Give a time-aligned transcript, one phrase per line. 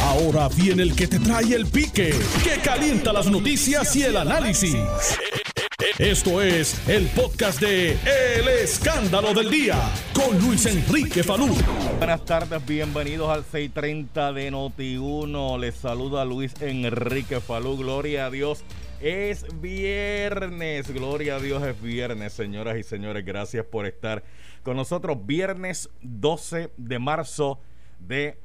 [0.00, 4.76] Ahora viene el que te trae el pique, que calienta las noticias y el análisis.
[5.98, 9.76] Esto es el podcast de El Escándalo del Día
[10.14, 11.54] con Luis Enrique Falú.
[11.98, 15.58] Buenas tardes, bienvenidos al 630 de Noti1.
[15.58, 17.76] Les saluda Luis Enrique Falú.
[17.76, 18.64] Gloria a Dios.
[19.00, 23.24] Es viernes, gloria a Dios es viernes, señoras y señores.
[23.24, 24.22] Gracias por estar
[24.62, 25.18] con nosotros.
[25.26, 27.60] Viernes 12 de marzo
[27.98, 28.38] de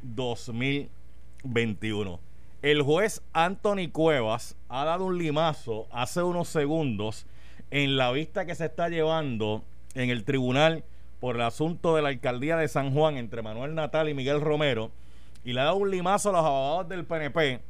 [1.48, 2.20] 2021.
[2.61, 7.26] El juez Anthony Cuevas ha dado un limazo hace unos segundos
[7.72, 9.63] en la vista que se está llevando
[9.94, 10.84] en el tribunal
[11.20, 14.91] por el asunto de la alcaldía de San Juan entre Manuel Natal y Miguel Romero
[15.44, 17.61] y le ha dado un limazo a los abogados del PNP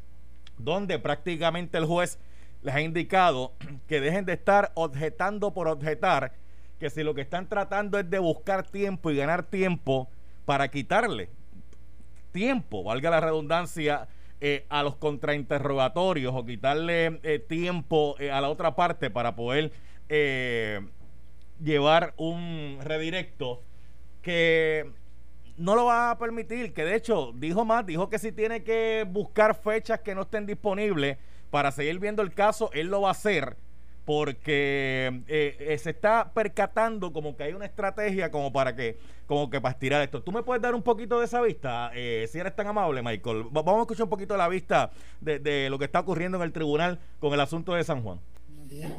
[0.57, 2.19] donde prácticamente el juez
[2.63, 3.53] les ha indicado
[3.87, 6.33] que dejen de estar objetando por objetar,
[6.79, 10.07] que si lo que están tratando es de buscar tiempo y ganar tiempo
[10.45, 11.29] para quitarle
[12.37, 14.07] tiempo, valga la redundancia,
[14.39, 19.71] eh, a los contrainterrogatorios o quitarle eh, tiempo eh, a la otra parte para poder
[21.59, 23.63] llevar un redirecto
[24.21, 24.91] que
[25.57, 29.07] no lo va a permitir, que de hecho dijo más, dijo que si tiene que
[29.09, 31.17] buscar fechas que no estén disponibles
[31.49, 33.57] para seguir viendo el caso, él lo va a hacer
[34.07, 39.49] porque eh, eh, se está percatando como que hay una estrategia como para que como
[39.49, 40.23] que para estirar esto.
[40.23, 41.91] ¿Tú me puedes dar un poquito de esa vista?
[41.93, 43.47] Eh, si eres tan amable, Michael.
[43.51, 46.53] vamos a escuchar un poquito de la vista de, lo que está ocurriendo en el
[46.53, 48.21] tribunal con el asunto de San Juan.
[48.47, 48.93] Buenos días.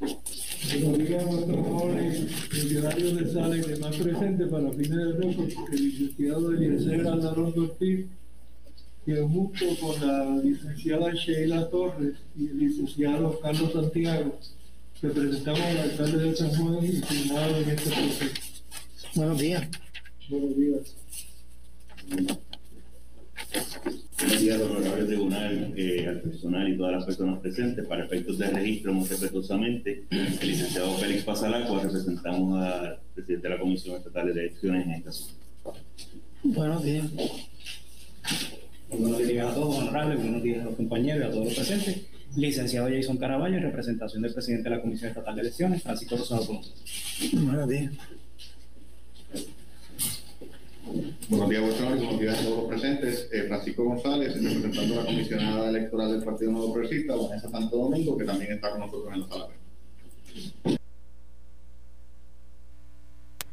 [0.00, 7.76] A nuestros jóvenes de y demás presentes para fines de el licenciado
[9.06, 14.36] que junto con la licenciada Sheila Torres y el licenciado Carlos Santiago
[15.00, 18.40] representamos al alcalde de San Juan y firmado en este proceso.
[19.14, 19.68] Buenos días.
[20.28, 20.96] Buenos días.
[24.18, 27.86] Buenos días, honorable tribunal, eh, al personal y todas las personas presentes.
[27.86, 33.60] Para efectos de registro, muy respetuosamente, el licenciado Félix Pasalaco, representamos al presidente de la
[33.60, 35.32] Comisión Estatal de Elecciones en esta zona.
[36.42, 37.08] Buenos días.
[38.88, 42.06] Buenos días a todos, honorables, buenos días a los compañeros y a todos los presentes.
[42.36, 46.60] Licenciado Jason Caraballo, en representación del presidente de la Comisión Estatal de Elecciones, Francisco Rosado
[47.32, 47.92] Buenos días.
[51.28, 53.28] Buenos días, buenos días a todos los presentes.
[53.32, 58.16] Eh, Francisco González, representando a la comisionada electoral del Partido Nuevo Progresista, Vanessa Santo Domingo,
[58.16, 59.48] que también está con nosotros en la sala.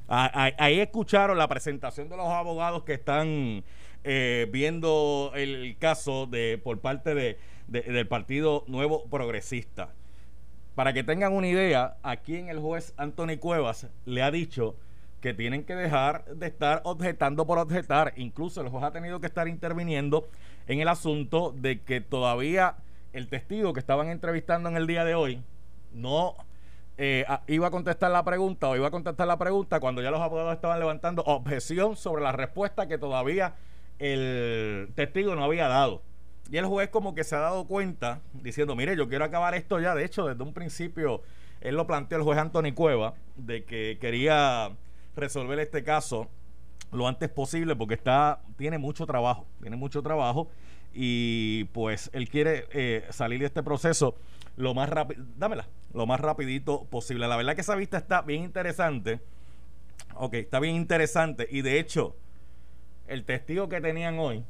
[0.07, 3.63] Ah, ahí escucharon la presentación de los abogados que están
[4.03, 7.37] eh, viendo el caso de por parte de,
[7.67, 9.89] del Partido Nuevo Progresista.
[10.75, 14.75] Para que tengan una idea, aquí en el juez Anthony Cuevas le ha dicho
[15.21, 18.13] que tienen que dejar de estar objetando por objetar.
[18.17, 20.27] Incluso el juez ha tenido que estar interviniendo
[20.67, 22.75] en el asunto de que todavía
[23.13, 25.41] el testigo que estaban entrevistando en el día de hoy
[25.93, 26.35] no
[26.97, 30.21] eh, iba a contestar la pregunta o iba a contestar la pregunta cuando ya los
[30.21, 33.55] abogados estaban levantando objeción sobre la respuesta que todavía
[33.99, 36.01] el testigo no había dado.
[36.51, 39.79] Y el juez como que se ha dado cuenta, diciendo, mire, yo quiero acabar esto
[39.79, 39.95] ya.
[39.95, 41.21] De hecho, desde un principio,
[41.61, 44.71] él lo planteó el juez Anthony Cueva, de que quería
[45.15, 46.29] resolver este caso
[46.91, 50.49] lo antes posible porque está tiene mucho trabajo, tiene mucho trabajo
[50.93, 54.15] y pues él quiere eh, salir de este proceso
[54.55, 57.27] lo más rápido, dámela, lo más rapidito posible.
[57.27, 59.19] La verdad que esa vista está bien interesante.
[60.15, 62.15] Ok, está bien interesante y de hecho
[63.13, 64.43] el testigo que tenían hoy,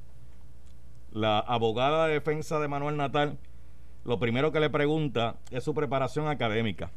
[1.11, 3.37] la abogada de defensa de Manuel Natal,
[4.05, 6.89] lo primero que le pregunta es su preparación académica.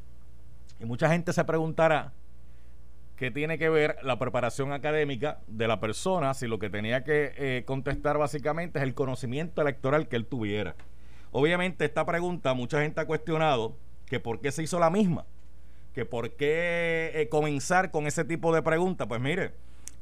[0.80, 2.12] Y mucha gente se preguntará
[3.16, 7.32] qué tiene que ver la preparación académica de la persona si lo que tenía que
[7.36, 10.76] eh, contestar básicamente es el conocimiento electoral que él tuviera.
[11.32, 13.76] Obviamente esta pregunta mucha gente ha cuestionado
[14.06, 15.24] que por qué se hizo la misma,
[15.94, 19.08] que por qué eh, comenzar con ese tipo de preguntas.
[19.08, 19.52] Pues mire,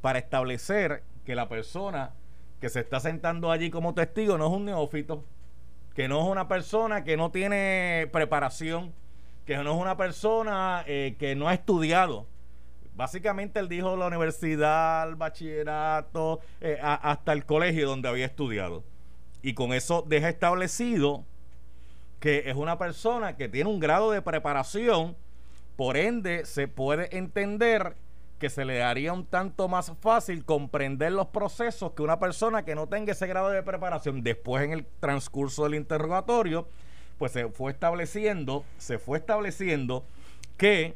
[0.03, 2.12] para establecer que la persona
[2.60, 5.24] que se está sentando allí como testigo no es un neófito,
[5.94, 8.92] que no es una persona que no tiene preparación,
[9.44, 12.26] que no es una persona eh, que no ha estudiado.
[12.97, 18.84] Básicamente él dijo la universidad, el bachillerato, eh, hasta el colegio donde había estudiado.
[19.42, 21.24] Y con eso deja establecido
[22.20, 25.16] que es una persona que tiene un grado de preparación,
[25.77, 27.97] por ende se puede entender
[28.44, 32.74] que se le haría un tanto más fácil comprender los procesos que una persona que
[32.74, 36.68] no tenga ese grado de preparación después en el transcurso del interrogatorio,
[37.16, 40.04] pues se fue estableciendo, se fue estableciendo
[40.58, 40.94] que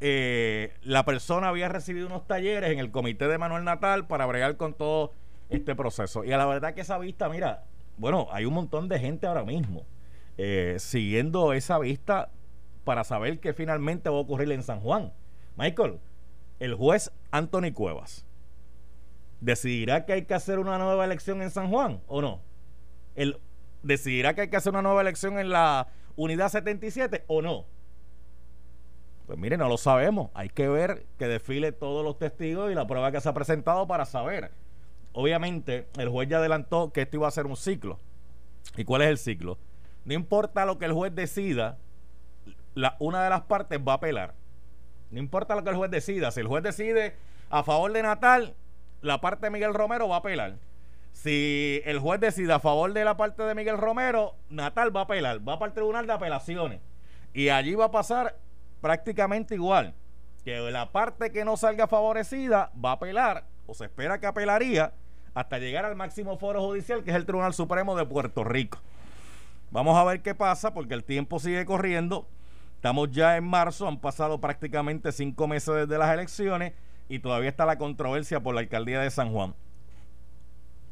[0.00, 4.56] eh, la persona había recibido unos talleres en el comité de Manuel Natal para bregar
[4.56, 5.12] con todo
[5.50, 6.22] este proceso.
[6.22, 7.64] Y a la verdad que esa vista, mira,
[7.96, 9.86] bueno, hay un montón de gente ahora mismo
[10.38, 12.30] eh, siguiendo esa vista
[12.84, 15.12] para saber qué finalmente va a ocurrir en San Juan.
[15.56, 15.98] Michael,
[16.60, 18.26] el juez Anthony Cuevas
[19.40, 22.40] decidirá que hay que hacer una nueva elección en San Juan o no.
[23.14, 23.38] El,
[23.82, 27.66] decidirá que hay que hacer una nueva elección en la unidad 77 o no.
[29.26, 30.30] Pues mire, no lo sabemos.
[30.34, 33.86] Hay que ver que desfile todos los testigos y la prueba que se ha presentado
[33.86, 34.50] para saber.
[35.12, 38.00] Obviamente, el juez ya adelantó que esto iba a ser un ciclo.
[38.76, 39.58] ¿Y cuál es el ciclo?
[40.04, 41.78] No importa lo que el juez decida,
[42.74, 44.34] la, una de las partes va a apelar.
[45.10, 46.30] No importa lo que el juez decida.
[46.30, 47.16] Si el juez decide
[47.50, 48.54] a favor de Natal,
[49.00, 50.56] la parte de Miguel Romero va a apelar.
[51.12, 55.04] Si el juez decide a favor de la parte de Miguel Romero, Natal va a
[55.04, 55.48] apelar.
[55.48, 56.80] Va para el tribunal de apelaciones.
[57.32, 58.36] Y allí va a pasar
[58.80, 59.94] prácticamente igual.
[60.44, 64.92] Que la parte que no salga favorecida va a apelar, o se espera que apelaría,
[65.32, 68.78] hasta llegar al máximo foro judicial, que es el Tribunal Supremo de Puerto Rico.
[69.70, 72.28] Vamos a ver qué pasa, porque el tiempo sigue corriendo.
[72.84, 76.74] Estamos ya en marzo, han pasado prácticamente cinco meses desde las elecciones
[77.08, 79.54] y todavía está la controversia por la alcaldía de San Juan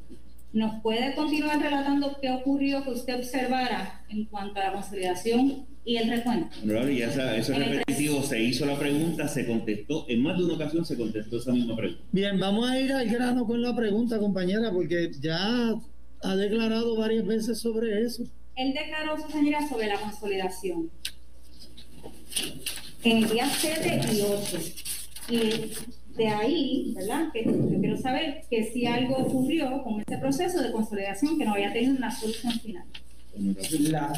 [0.54, 5.96] ¿Nos puede continuar relatando qué ocurrió que usted observara en cuanto a la consolidación y
[5.96, 6.56] el recuento?
[6.64, 10.44] No, ya esa, eso es repetitivo, se hizo la pregunta, se contestó, en más de
[10.44, 12.04] una ocasión se contestó esa misma pregunta.
[12.12, 15.74] Bien, vamos a ir al grano con la pregunta, compañera, porque ya
[16.22, 18.24] ha declarado varias veces sobre eso.
[18.56, 20.92] Él declaró, su señora, sobre la consolidación.
[23.04, 24.58] En el día 7 y 8.
[25.30, 25.72] Y
[26.22, 27.32] de ahí, ¿verdad?
[27.34, 31.54] Que yo quiero saber que si algo ocurrió con ese proceso de consolidación que no
[31.54, 32.86] había tenido una solución final.
[33.90, 34.14] La...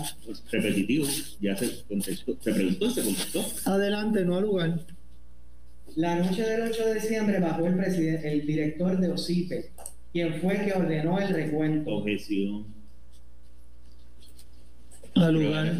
[0.51, 1.05] Repetitivo,
[1.39, 3.45] ya se contestó, se preguntó y se contestó.
[3.65, 4.79] Adelante, no al lugar.
[5.95, 9.71] La noche del 8 de diciembre bajó el, presidente, el director de OSIPE,
[10.11, 11.89] quien fue que ordenó el recuento.
[11.89, 12.65] Objeción.
[15.15, 15.73] Al lugar.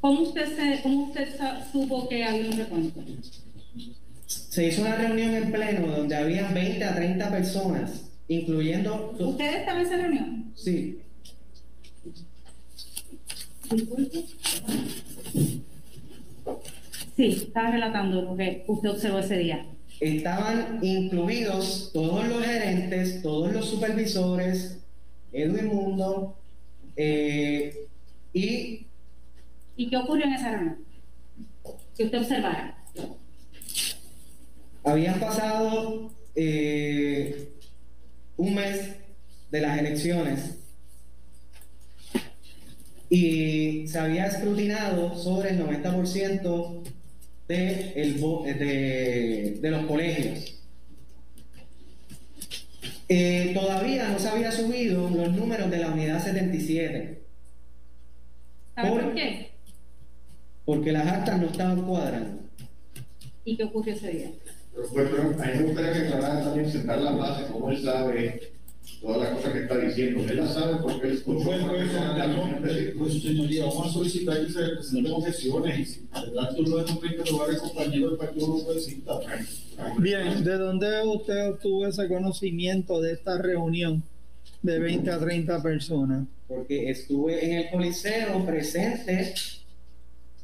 [0.00, 1.28] ¿Cómo usted, se, ¿Cómo usted
[1.70, 3.04] supo que había un recuento?
[4.48, 9.14] Se hizo una reunión en pleno donde había 20 a 30 personas, incluyendo...
[9.18, 10.52] ¿Usted estaba en esa reunión?
[10.54, 10.98] Sí.
[17.16, 19.66] Sí, estaba relatando lo que usted observó ese día.
[20.00, 24.78] Estaban incluidos todos los gerentes, todos los supervisores,
[25.32, 26.38] Edwin Mundo,
[26.96, 27.74] eh,
[28.32, 28.86] y...
[29.76, 30.78] ¿Y qué ocurrió en esa reunión?
[31.96, 32.78] Que usted observara.
[34.84, 37.52] Habían pasado eh,
[38.36, 38.96] un mes
[39.50, 40.58] de las elecciones
[43.10, 46.82] y se había escrutinado sobre el 90%
[47.48, 48.20] de, el,
[48.58, 50.54] de, de, los colegios.
[53.08, 57.22] Eh, todavía no se había subido los números de la unidad 77.
[58.76, 59.52] por qué?
[60.66, 62.42] Porque las actas no estaban cuadrando.
[63.46, 64.30] ¿Y qué ocurrió ese día?
[64.78, 68.52] Pues, pero a mí me gustaría que aclarara también, sentar la base, cómo él sabe
[69.00, 70.24] todas las cosas que está diciendo.
[70.28, 71.44] Él las sabe porque él escuchó.
[71.44, 71.62] Pues,
[72.60, 76.84] pues, pues, señoría, vamos a solicitar que se presenten objeciones y si de turno de
[76.84, 79.20] conflicto lo va a compañero del partido no puede citar.
[79.98, 84.02] Bien, ¿de dónde usted obtuvo ese conocimiento de esta reunión
[84.62, 86.26] de 20 a 30 personas?
[86.46, 89.34] Porque estuve en el coliseo presente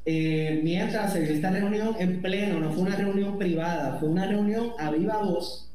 [0.06, 4.26] eh, mientras se dio esta reunión en pleno, no fue una reunión privada, fue una
[4.26, 5.70] reunión a viva voz,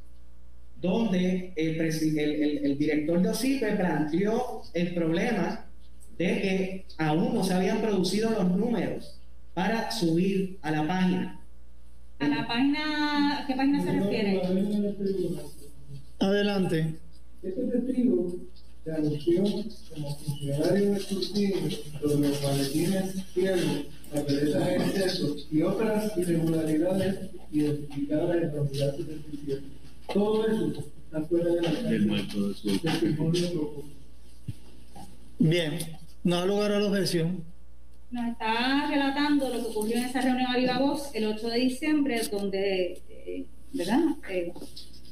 [0.80, 5.66] donde el, director de OSIPE planteó el problema
[6.18, 9.20] de que aún no se habían producido los números
[9.54, 11.42] para subir a la página.
[12.20, 14.42] ¿A la página, qué página se refiere?
[16.20, 16.96] Adelante.
[17.42, 18.36] Este testigo
[18.84, 19.44] se anunció
[19.94, 28.56] como funcionario de sobre los maletines ciegos, papeletas en exceso y otras irregularidades identificadas en
[28.56, 29.62] la unidad 77.
[30.14, 33.84] Todo eso está fuera de la Del testimonio propio.
[35.40, 35.80] Bien.
[36.24, 37.44] No da lugar a la objeción.
[38.12, 41.58] Nos está relatando lo que ocurrió en esa reunión a viva voz el 8 de
[41.60, 44.00] diciembre, donde, eh, ¿verdad?
[44.30, 44.52] Eh,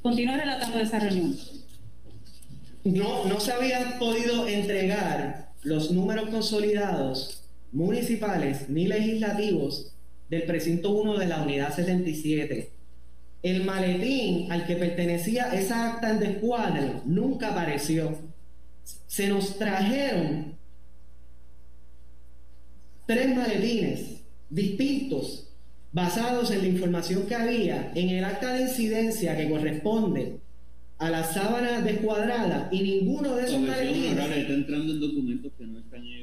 [0.02, 1.38] continúa relatando esa reunión.
[2.84, 9.94] No, no se habían podido entregar los números consolidados municipales ni legislativos
[10.30, 12.72] del precinto 1 de la unidad 77.
[13.44, 18.18] El maletín al que pertenecía esa acta en descuadre nunca apareció.
[19.06, 20.58] Se nos trajeron
[23.06, 25.48] tres maletines distintos
[25.92, 30.40] basados en la información que había en el acta de incidencia que corresponde
[30.98, 35.80] a la sábana descuadrada y ninguno de esos maletines está entrando en documentos que no
[35.80, 36.17] están en evidencia.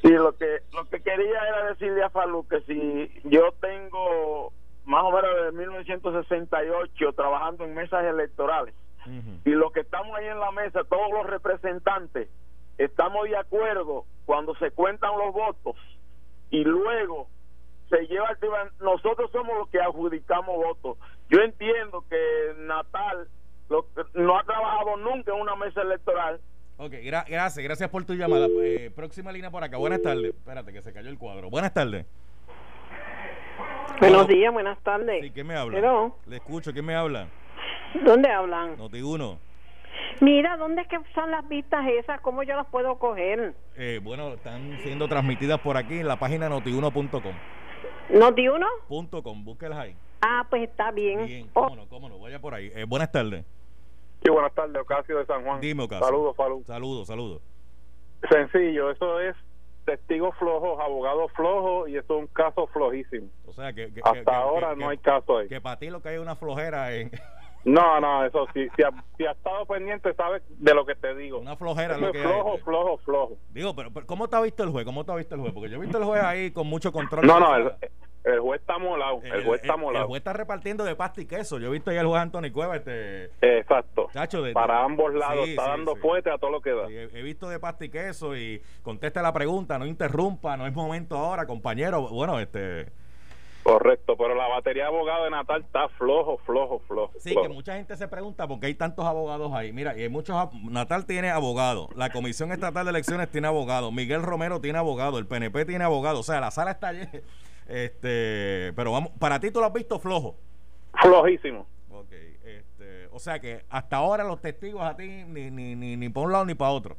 [0.03, 4.53] Y lo que lo que quería era decirle a Falú que si yo tengo
[4.88, 8.74] más o menos desde 1968 trabajando en mesas electorales
[9.46, 12.27] y los que estamos ahí en la mesa, todos los representantes,
[12.77, 15.75] estamos de acuerdo cuando se cuentan los votos
[16.50, 17.29] y luego
[17.89, 20.98] se lleva al tribunal, nosotros somos los que adjudicamos votos.
[21.29, 23.29] Yo entiendo que Natal
[23.70, 26.41] lo- no ha trabajado nunca en una mesa electoral.
[26.77, 28.48] Ok, gra- gracias, gracias por tu llamada.
[28.62, 29.77] Eh, próxima línea por acá.
[29.77, 30.36] Buenas tardes.
[30.36, 31.50] Espérate, que se cayó el cuadro.
[31.50, 32.06] Buenas tardes.
[33.99, 35.23] Buenos días, buenas tardes.
[35.23, 35.77] Sí, ¿quién me habla?
[35.77, 36.15] Hello.
[36.27, 37.27] Le escucho, ¿quién me habla?
[38.05, 38.77] ¿Dónde hablan?
[38.77, 39.39] Noti uno.
[40.21, 42.21] Mira, ¿dónde es que están las vistas esas?
[42.21, 43.53] ¿Cómo yo las puedo coger?
[43.75, 47.33] Eh, bueno, están siendo transmitidas por aquí en la página notiuno.com.
[48.09, 48.65] ¿Noti uno?
[48.87, 49.95] Punto com, búsquelas ahí.
[50.21, 51.25] Ah, pues está bien.
[51.25, 52.71] Bien, Oh, cómo no, cómo no, vaya por ahí.
[52.75, 53.45] Eh, buenas tardes.
[54.23, 55.59] Sí, buenas tardes, Ocasio de San Juan.
[55.61, 56.05] Dime, Ocasio.
[56.05, 56.63] Saludos, Falú.
[56.65, 57.41] Saludos, saludos.
[58.29, 59.35] Sencillo, eso es
[59.88, 63.29] testigos flojos, abogados flojos y eso es un caso flojísimo.
[63.48, 65.48] O sea, que, que- Hasta que- ahora que- no hay caso ahí.
[65.48, 67.10] Que para ti lo que hay es una flojera en...
[67.65, 71.13] No, no, eso sí, si ha, si ha estado pendiente sabes de lo que te
[71.15, 71.39] digo.
[71.39, 72.58] Una flojera Eso lo que flojo, hay.
[72.60, 73.38] flojo, flojo.
[73.50, 74.86] Digo, pero, pero ¿cómo te ha visto el juez?
[74.86, 75.53] ¿Cómo te ha visto el juez?
[75.53, 77.25] Porque yo he visto el juez ahí con mucho control.
[77.27, 77.72] No, no, el.
[78.34, 80.07] El juez está molado, el juez está el molado.
[80.07, 81.60] juez está repartiendo de pasta y queso.
[81.60, 83.25] Yo he visto ahí al juez Anthony Cueva, este...
[83.41, 84.10] Exacto.
[84.13, 86.01] Chacho, de- Para ambos lados, Sí, está sí, dando sí.
[86.01, 86.88] fuerte a todo lo que da.
[86.89, 90.74] He, he visto de pasta y queso y contesta la pregunta, no interrumpa, no es
[90.74, 92.07] momento ahora, compañero.
[92.10, 92.88] Bueno, este...
[93.63, 97.12] Correcto, pero la batería de abogados de Natal está flojo, flojo, flojo.
[97.19, 97.50] Sí, flojo.
[97.50, 99.74] que mucha gente se pregunta por qué hay tantos abogados ahí.
[99.74, 100.38] Mira, y hay muchos.
[100.63, 105.27] Natal tiene abogado, la Comisión Estatal de Elecciones tiene abogado, Miguel Romero tiene abogado, el
[105.27, 106.22] PNP tiene abogado.
[106.22, 106.93] O sea, la sala está.
[107.67, 110.36] Este, pero vamos, para ti tú lo has visto flojo.
[111.01, 111.67] Flojísimo.
[111.91, 112.12] Ok,
[112.45, 116.25] este, o sea que hasta ahora los testigos a ti ni, ni, ni, ni para
[116.25, 116.97] un lado ni para otro.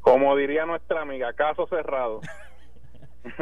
[0.00, 2.20] Como diría nuestra amiga, caso cerrado.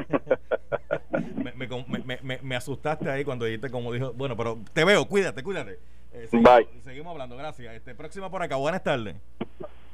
[1.36, 1.68] me, me,
[2.04, 4.12] me, me- me asustaste ahí cuando dijiste como dijo.
[4.14, 5.78] Bueno, pero te veo, cuídate, cuídate.
[6.12, 6.68] Eh, seguimos, Bye.
[6.82, 7.74] seguimos hablando, gracias.
[7.74, 9.16] Este, próxima por acá, buenas tardes.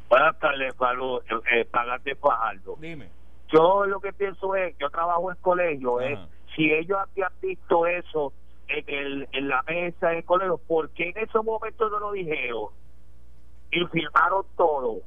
[0.09, 1.21] Buenas tardes, Falú.
[1.50, 2.76] Eh, Pagante Fajardo.
[2.80, 3.09] Dime.
[3.52, 6.18] Yo lo que pienso es, yo trabajo en colegio, es.
[6.56, 8.32] Si ellos habían visto eso
[8.68, 12.66] en, el, en la mesa del colegio, ¿por qué en esos momentos no lo dijeron?
[13.71, 15.00] Y firmaron todo.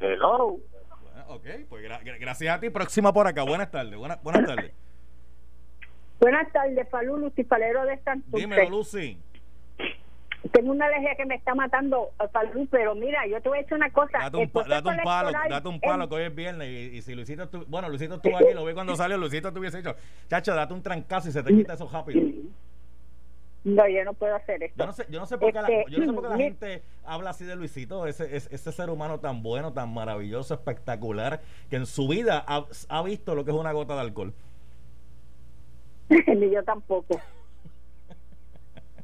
[0.00, 0.56] Hello.
[1.02, 2.70] Bueno, ok, pues gra- gra- gracias a ti.
[2.70, 3.96] Próxima por acá, buenas tardes.
[3.96, 4.72] Buenas, buenas tardes.
[6.20, 8.40] Buenas tardes, Falú Lucifalero de Santurce.
[8.46, 9.18] Dímelo, Lucy.
[10.52, 13.74] Tengo una alergia que me está matando, Falú, pero mira, yo te voy a decir
[13.76, 14.18] una cosa.
[14.18, 17.48] Date un, date palo, date un palo que hoy es viernes y, y si Luisito
[17.66, 19.94] bueno, Luisito estuvo aquí, lo vi cuando salió, Luisito te hubiese dicho,
[20.28, 22.20] chacho, date un trancazo y se te quita eso rápido.
[23.64, 24.76] No, yo no puedo hacer esto.
[24.78, 26.28] Yo no sé, yo no sé por qué, la, Este, yo no sé por qué
[26.30, 29.92] la mi- gente habla así de Luisito, ese, ese, ese ser humano tan bueno, tan
[29.92, 34.00] maravilloso, espectacular, que en su vida ha, ha visto lo que es una gota de
[34.02, 34.32] alcohol.
[36.08, 37.20] Ni yo tampoco.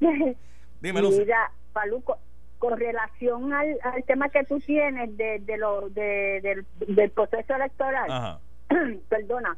[0.84, 1.20] Dime, Lucy.
[1.20, 2.18] Mira, Paluco,
[2.58, 7.54] con relación al, al tema que tú tienes de, de lo, de, del, del proceso
[7.54, 8.40] electoral, Ajá.
[9.08, 9.56] perdona,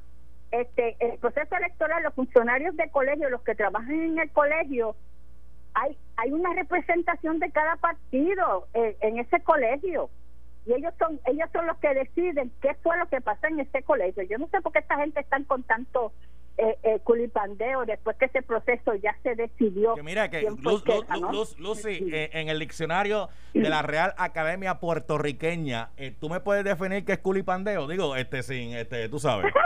[0.53, 4.95] este, el proceso electoral, los funcionarios de colegio, los que trabajan en el colegio,
[5.75, 10.09] hay, hay una representación de cada partido en ese colegio.
[10.65, 13.83] Y ellos son ellos son los que deciden qué fue lo que pasó en ese
[13.83, 14.23] colegio.
[14.23, 16.13] Yo no sé por qué esta gente están con tanto
[16.59, 19.95] eh, eh, culipandeo después que ese proceso ya se decidió.
[19.95, 20.83] Que mira que Luz-
[21.31, 26.65] Luz- Lucy, eh, en el diccionario de la Real Academia Puertorriqueña, eh, ¿tú me puedes
[26.65, 27.87] definir qué es culipandeo?
[27.87, 29.53] Digo, este, sin, este, tú sabes.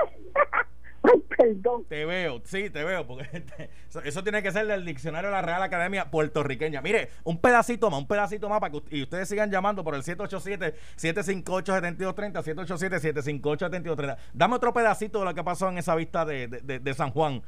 [1.37, 1.85] Perdón.
[1.89, 3.27] Te veo, sí, te veo, porque
[3.89, 6.81] eso, eso tiene que ser del diccionario de la Real Academia Puertorriqueña.
[6.83, 10.03] Mire, un pedacito más, un pedacito más para que y ustedes sigan llamando por el
[10.03, 14.17] 787-758-7230, 787-758-7230.
[14.35, 17.11] Dame otro pedacito de lo que pasó en esa vista de, de- de- de San
[17.11, 17.43] Juan.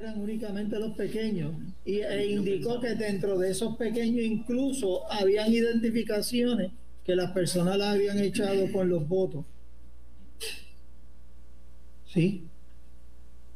[0.00, 1.52] eran únicamente los pequeños
[1.84, 6.72] y, e indicó que dentro de esos pequeños incluso habían identificaciones
[7.04, 9.44] que las personas las habían echado con los votos.
[12.06, 12.46] Sí,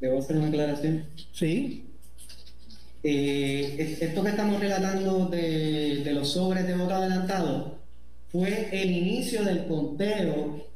[0.01, 1.05] ¿Debo hacer una aclaración?
[1.33, 1.85] sí.
[3.05, 7.79] Eh, es- esto que estamos relatando de, de los sobres de voto adelantado
[8.29, 10.67] fue el inicio del conteo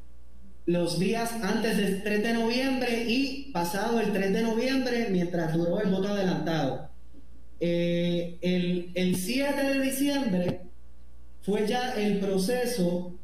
[0.66, 5.80] los días antes del 3 de noviembre y pasado el 3 de noviembre mientras duró
[5.80, 6.90] el voto adelantado.
[7.58, 10.60] Eh, el, el 7 de diciembre
[11.42, 13.14] fue ya el proceso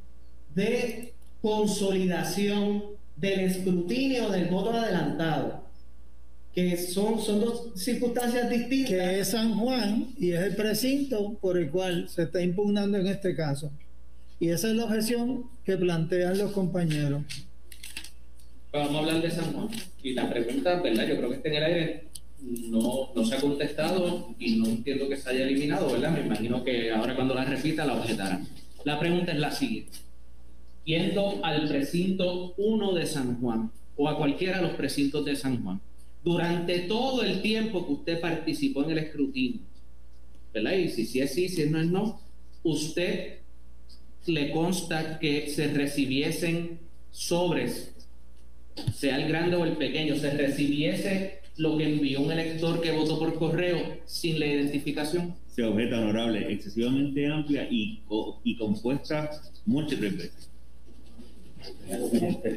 [0.57, 2.83] de consolidación
[3.17, 5.68] del escrutinio del voto adelantado
[6.55, 8.91] que son, son dos circunstancias distintas.
[8.91, 13.07] Que es San Juan y es el precinto por el cual se está impugnando en
[13.07, 13.71] este caso.
[14.41, 17.23] Y esa es la objeción que plantean los compañeros.
[18.71, 19.69] Pero vamos a hablar de San Juan.
[20.03, 21.07] Y la pregunta, ¿verdad?
[21.07, 22.05] Yo creo que está en el aire.
[22.41, 26.13] No, no se ha contestado y no entiendo que se haya eliminado, ¿verdad?
[26.13, 28.47] Me imagino que ahora cuando la repita la objetarán.
[28.85, 29.99] La pregunta es la siguiente.
[30.85, 35.63] Yendo al precinto 1 de San Juan o a cualquiera de los precintos de San
[35.63, 35.81] Juan,
[36.25, 39.61] durante todo el tiempo que usted participó en el escrutinio,
[40.53, 40.73] ¿verdad?
[40.73, 42.21] Y si es sí, si no es no,
[42.63, 43.39] usted
[44.27, 46.79] le consta que se recibiesen
[47.11, 47.95] sobres,
[48.95, 53.19] sea el grande o el pequeño, se recibiese lo que envió un elector que votó
[53.19, 55.35] por correo sin la identificación.
[55.49, 58.01] Se objeta honorable, excesivamente amplia y,
[58.45, 59.31] y compuesta
[59.67, 60.51] múltiples veces.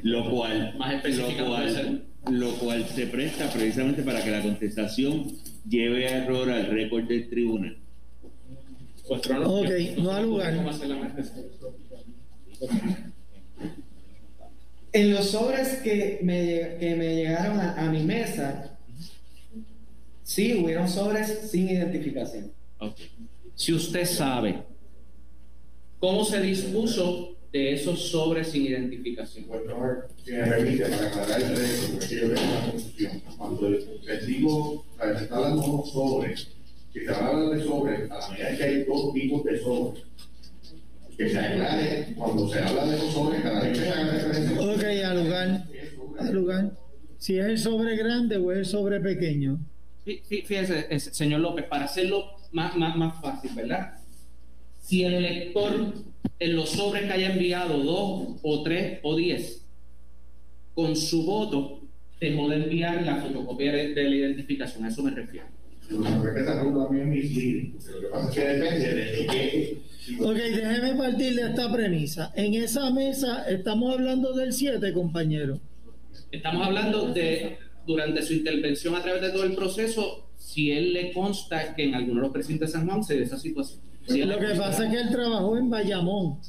[0.04, 5.32] Lo cual, Más lo cual, lo cual se presta precisamente para que la contestación
[5.68, 7.78] lleve a error al récord del tribunal.
[9.08, 10.54] Pues, Ok, no ha lugar.
[14.94, 18.78] En los sobres que me, que me llegaron a, a mi mesa,
[20.24, 22.52] sí hubieron sobres sin identificación.
[22.80, 22.98] Ok.
[23.56, 24.64] Si usted sabe
[26.00, 29.46] cómo se dispuso de esos sobres sin identificación.
[30.26, 31.48] Si me permite, para aclarar el
[31.92, 33.22] porque yo tengo una confusión.
[33.38, 36.48] Cuando el testigo eh, se está hablando de unos sobres,
[36.94, 40.04] si se habla de sobres, a la medida que hay dos tipos de sobres,
[41.18, 44.62] que se aclare cuando se habla de esos sobres, cada vez que se haga referencia.
[44.62, 45.64] Ok, al lugar.
[46.20, 46.72] Al lugar.
[47.18, 49.60] Si es el sobre grande o es el sobre pequeño.
[50.06, 53.94] Fí- fí- Fíjese, eh, señor López, para hacerlo más, más, más fácil, ¿verdad?
[54.82, 55.94] Si el elector
[56.40, 59.64] en los sobres que haya enviado dos o tres o diez,
[60.74, 61.82] con su voto
[62.20, 65.48] dejó de enviar la fotocopia de, de la identificación, a eso me refiero.
[70.20, 72.32] Ok, déjeme partir de esta premisa.
[72.36, 75.60] En esa mesa estamos hablando del 7, compañero.
[76.32, 81.14] Estamos hablando de, durante su intervención a través de todo el proceso, si él le
[81.14, 83.82] consta que en alguno de los presidentes de San Juan se dio esa situación.
[84.08, 86.40] Lo que pasa es que él trabajó en Bayamón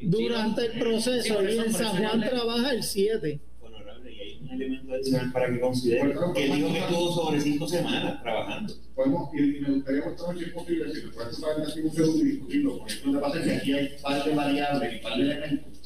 [0.00, 3.40] durante el proceso y en San Juan trabaja el 7.
[3.60, 7.68] Honorable, y hay un elemento adicional para que considere que dijo que estuvo sobre cinco
[7.68, 8.74] semanas trabajando.
[8.94, 12.22] Podemos, y, me gustaría mostrar si es posible, si se puede tomar así un segundo
[12.22, 15.16] y discutirlo, porque lo que pasa es que aquí hay par de variables y par
[15.16, 15.76] de elementos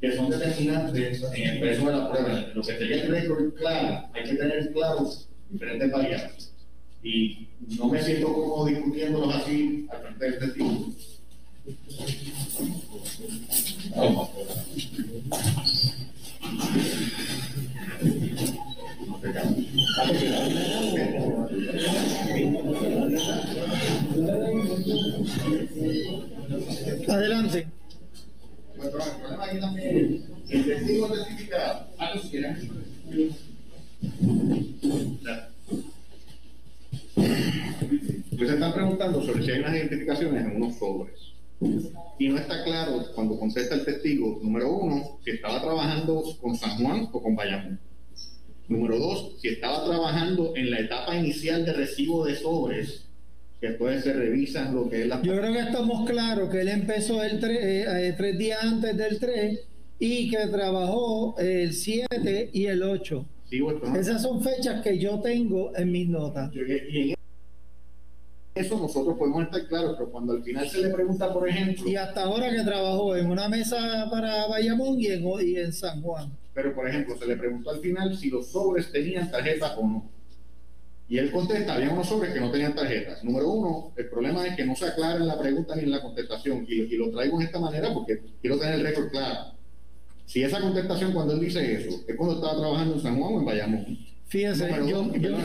[0.00, 2.46] que son determinantes en el peso de la prueba.
[2.54, 6.49] Lo que sería el récord claro, hay que tener claros diferentes variables.
[7.02, 10.86] Y no me siento cómodo discutiéndolos así al frente del testigo.
[27.08, 27.66] Adelante.
[28.76, 31.86] Bueno, el problema aquí también, el testigo testificado.
[31.98, 32.38] Ah, no, si
[38.46, 41.12] se están preguntando sobre si hay unas identificaciones en unos sobres.
[42.18, 46.78] Y no está claro cuando contesta el testigo, número uno, si estaba trabajando con San
[46.78, 47.78] Juan o con Bayamón.
[48.68, 53.06] Número dos, si estaba trabajando en la etapa inicial de recibo de sobres,
[53.60, 55.20] que después se revisan lo que es la...
[55.22, 58.96] Yo creo que estamos claros que él empezó el tre- eh, eh, tres días antes
[58.96, 59.60] del 3
[59.98, 63.26] y que trabajó el 7 y el 8.
[63.50, 66.50] Sí, bueno, Esas son fechas que yo tengo en mis notas.
[66.54, 67.14] Y en
[68.54, 71.88] eso nosotros podemos estar claros, pero cuando al final se le pregunta, por ejemplo...
[71.88, 76.02] Y hasta ahora que trabajó en una mesa para Bayamón y en, y en San
[76.02, 76.36] Juan.
[76.52, 80.10] Pero, por ejemplo, se le preguntó al final si los sobres tenían tarjetas o no.
[81.08, 83.24] Y él contesta, había unos sobres que no tenían tarjetas.
[83.24, 86.02] Número uno, el problema es que no se aclara en la pregunta ni en la
[86.02, 86.64] contestación.
[86.68, 89.54] Y, y lo traigo de esta manera porque quiero tener el récord claro.
[90.24, 93.38] Si esa contestación, cuando él dice eso, es cuando estaba trabajando en San Juan o
[93.40, 93.98] en Bayamón.
[94.30, 95.36] Fíjese, Número yo- yo-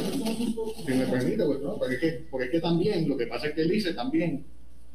[0.86, 3.48] si me permite, pues, no, porque, es que, porque es que también, lo que pasa
[3.48, 4.46] es que él dice también,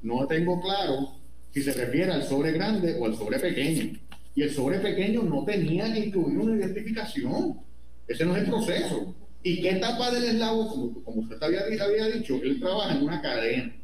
[0.02, 1.16] no tengo claro
[1.52, 3.98] si se refiere al sobre grande o al sobre pequeño.
[4.36, 7.58] Y el sobre pequeño no tenía que incluir una identificación.
[8.06, 9.12] Ese no es el proceso.
[9.42, 10.68] ¿Y qué etapa del eslabón?
[10.68, 13.74] Como, como usted había, había dicho, él trabaja en una cadena.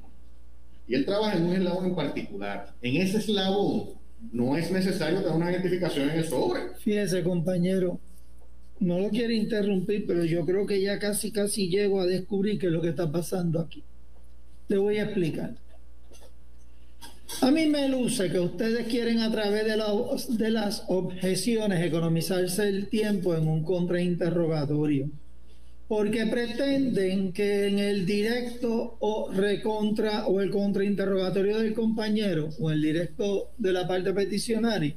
[0.87, 2.73] Y él trabaja en un eslabón en particular.
[2.81, 3.91] En ese eslabón
[4.33, 6.61] no es necesario tener una identificación en el sobre.
[6.79, 7.99] Fíjese, compañero,
[8.81, 12.67] no lo quiero interrumpir, pero yo creo que ya casi, casi llego a descubrir qué
[12.67, 13.83] es lo que está pasando aquí.
[14.69, 15.55] Le voy a explicar.
[17.43, 19.93] A mí me luce que ustedes quieren a través de, la-
[20.51, 25.11] las objeciones economizarse el tiempo en un contrainterrogatorio,
[25.89, 32.81] porque pretenden que en el directo o recontra o el contrainterrogatorio del compañero o el
[32.81, 34.95] directo de la parte peticionaria,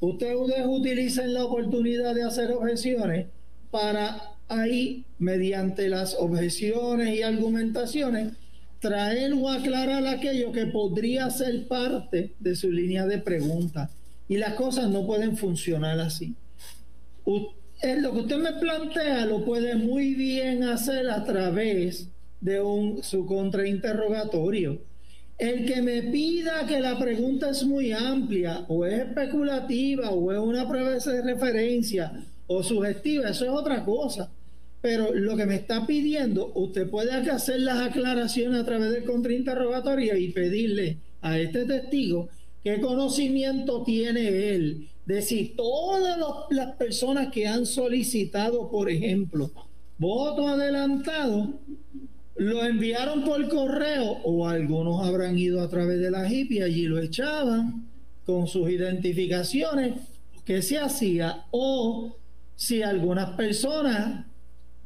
[0.00, 3.26] ustedes utilicen la oportunidad de hacer objeciones
[3.70, 8.32] para ahí, mediante las objeciones y argumentaciones,
[8.80, 13.90] traer o aclarar aquello que podría ser parte de su línea de preguntas.
[14.28, 16.34] Y las cosas no pueden funcionar así.
[17.26, 22.08] Lo que usted me plantea lo puede muy bien hacer a través
[22.40, 24.80] de un, su contrainterrogatorio.
[25.38, 30.38] El que me pida que la pregunta es muy amplia o es especulativa o es
[30.38, 34.32] una prueba de referencia o sugestiva, eso es otra cosa.
[34.80, 40.16] Pero lo que me está pidiendo, usted puede hacer las aclaraciones a través del contrainterrogatorio
[40.16, 42.28] y pedirle a este testigo
[42.64, 46.18] qué conocimiento tiene él de si todas
[46.50, 49.50] las personas que han solicitado, por ejemplo,
[49.98, 51.60] voto adelantado,
[52.38, 56.82] lo enviaron por correo o algunos habrán ido a través de la HIP y allí
[56.86, 57.86] lo echaban
[58.24, 59.94] con sus identificaciones,
[60.44, 62.16] qué se hacía o
[62.54, 64.24] si algunas personas,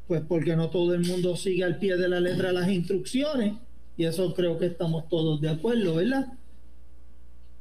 [0.07, 3.55] pues porque no todo el mundo sigue al pie de la letra las instrucciones
[3.97, 6.27] y eso creo que estamos todos de acuerdo, ¿verdad?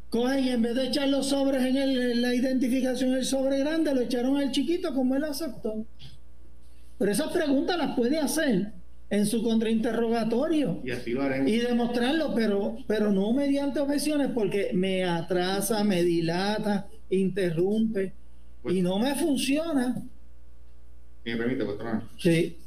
[0.09, 3.93] Cogen y en vez de echar los sobres en, el- la identificación el sobre grande,
[3.95, 5.85] lo echaron al chiquito como él aceptó.
[6.97, 8.73] Pero esas preguntas las puede hacer
[9.11, 11.51] en su contrainterrogatorio Y así lo haremos.
[11.51, 18.13] y demostrarlo, pero, pero no mediante objeciones porque me atrasa, me dilata, interrumpe
[18.69, 20.01] y no me funciona.
[21.25, 22.03] Me permite, vuestro honor.
[22.17, 22.57] Sí.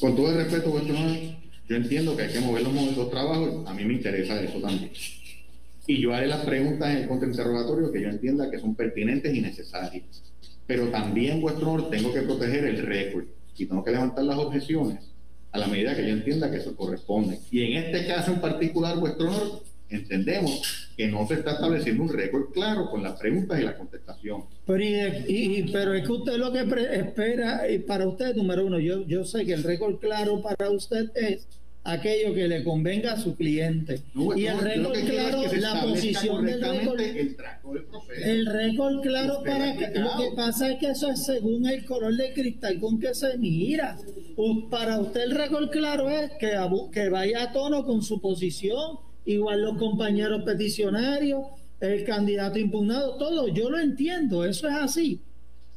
[0.00, 1.16] Con todo el respeto, vuestro honor,
[1.68, 4.90] yo entiendo que hay que mover los, los trabajos, a mí me interesa eso también.
[5.86, 9.40] Y yo haré las preguntas en el contrainterrogatorio que yo entienda que son pertinentes y
[9.40, 10.02] necesarias.
[10.66, 13.24] Pero también, vuestro honor, tengo que proteger el récord
[13.56, 15.10] y tengo que levantar las objeciones
[15.52, 17.38] a la medida que yo entienda que eso corresponde.
[17.50, 22.08] Y en este caso en particular, vuestro honor, entendemos que no se está estableciendo un
[22.08, 24.44] récord claro con las preguntas y la contestación.
[24.66, 26.60] Pero, y pero es que usted lo que
[26.92, 31.10] espera, y para usted, número uno, yo, yo sé que el récord claro para usted
[31.14, 31.46] es
[31.84, 34.02] aquello que le convenga a su cliente.
[34.14, 37.00] No, y el récord es claro, que se la posición del récord.
[37.00, 37.36] el.
[38.22, 41.84] El récord claro Usted para que lo que pasa es que eso es según el
[41.84, 43.98] color de cristal con que se mira.
[44.70, 46.56] Para usted el récord claro es que,
[46.92, 51.42] que vaya a tono con su posición, igual los compañeros peticionarios,
[51.80, 53.48] el candidato impugnado, todo.
[53.48, 55.20] Yo lo entiendo, eso es así.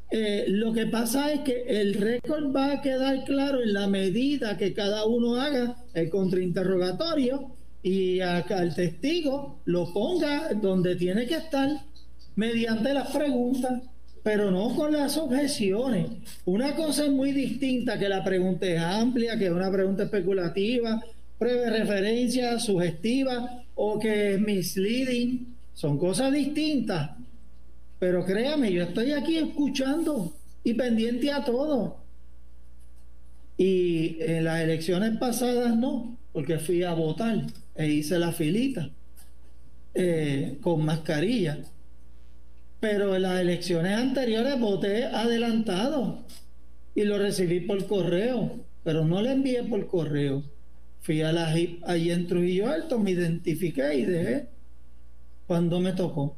[0.09, 4.57] Eh, lo que pasa es que el récord va a quedar claro en la medida
[4.57, 7.51] que cada uno haga el contrainterrogatorio
[7.83, 11.69] y acá el testigo lo ponga donde tiene que estar
[12.35, 13.81] mediante las preguntas,
[14.23, 16.07] pero no con las objeciones.
[16.45, 21.01] Una cosa es muy distinta que la pregunta es amplia, que es una pregunta especulativa
[21.37, 25.55] pruebe referencia sugestiva o que es misleading.
[25.73, 27.11] Son cosas distintas.
[27.99, 30.33] Pero créame, yo estoy aquí escuchando
[30.63, 31.97] y pendiente a todo.
[33.57, 38.89] Y en las elecciones pasadas no, porque fui a votar e hice la filita
[39.95, 41.57] eh, con mascarilla.
[42.79, 46.19] Pero en las elecciones anteriores voté adelantado
[46.93, 50.43] y lo recibí por correo, pero no le envié por correo.
[51.01, 54.47] Fui a la HIP allí en Trujillo Alto, me identifiqué y dejé
[55.47, 56.21] cuando me tocó.
[56.21, 56.35] O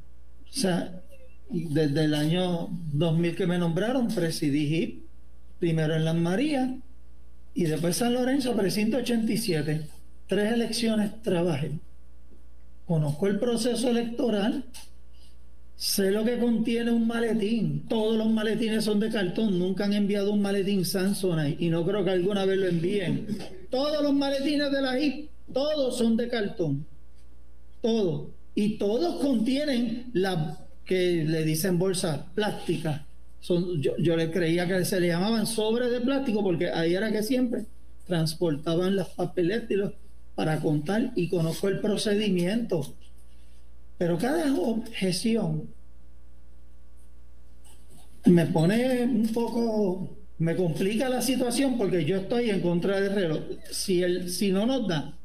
[0.51, 1.01] sea,
[1.49, 5.03] desde el año 2000 que me nombraron, presidí HIP,
[5.59, 6.69] primero en Las Marías
[7.53, 9.81] y después San Lorenzo, precinto 87.
[10.27, 11.71] Tres elecciones trabajé.
[12.85, 14.63] Conozco el proceso electoral,
[15.75, 17.85] sé lo que contiene un maletín.
[17.87, 22.03] Todos los maletines son de cartón, nunca han enviado un maletín Samsonite y no creo
[22.03, 23.27] que alguna vez lo envíen.
[23.69, 26.85] Todos los maletines de la HIP, todos son de cartón.
[27.81, 28.29] Todos.
[28.55, 30.57] Y todos contienen la
[30.89, 33.01] que le dicen bolsas plásticas.
[33.41, 37.11] Son, yo, yo, le creía que se le llamaban sobres de plástico porque ahí era
[37.11, 37.65] que siempre
[38.07, 39.91] transportaban las papeletas
[40.33, 42.95] para contar y conozco el procedimiento.
[43.99, 45.69] Pero cada objeción
[48.25, 53.41] me pone un poco, me complica la situación porque yo estoy en contra del reloj.
[53.69, 55.15] Si, el, si no nos da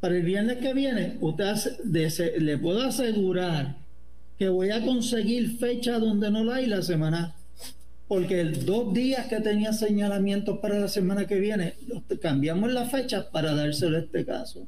[0.00, 1.54] para el viernes que viene, usted
[2.38, 3.85] le puedo asegurar
[4.38, 7.34] que voy a conseguir fecha donde no la hay la semana.
[8.08, 11.74] Porque dos días que tenía señalamientos para la semana que viene,
[12.20, 14.66] cambiamos la fecha para dárselo a este caso.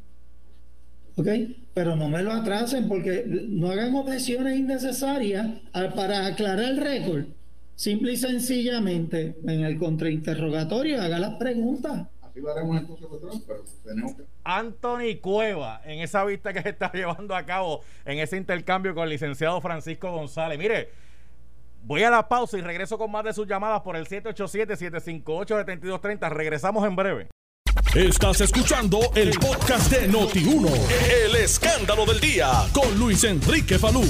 [1.16, 1.28] ¿Ok?
[1.74, 5.46] Pero no me lo atrasen porque no hagan objeciones innecesarias
[5.94, 7.24] para aclarar el récord.
[7.76, 12.08] Simple y sencillamente, en el contrainterrogatorio, haga las preguntas.
[12.38, 13.08] Así lo haremos entonces,
[13.46, 18.20] pero tenemos que Anthony Cueva en esa vista que se está llevando a cabo en
[18.20, 20.56] ese intercambio con el licenciado Francisco González.
[20.56, 20.92] Mire,
[21.82, 26.30] voy a la pausa y regreso con más de sus llamadas por el 787-758-7230.
[26.30, 27.26] Regresamos en breve.
[27.92, 30.70] Estás escuchando el podcast de Noti1,
[31.24, 34.04] el escándalo del día con Luis Enrique Falú.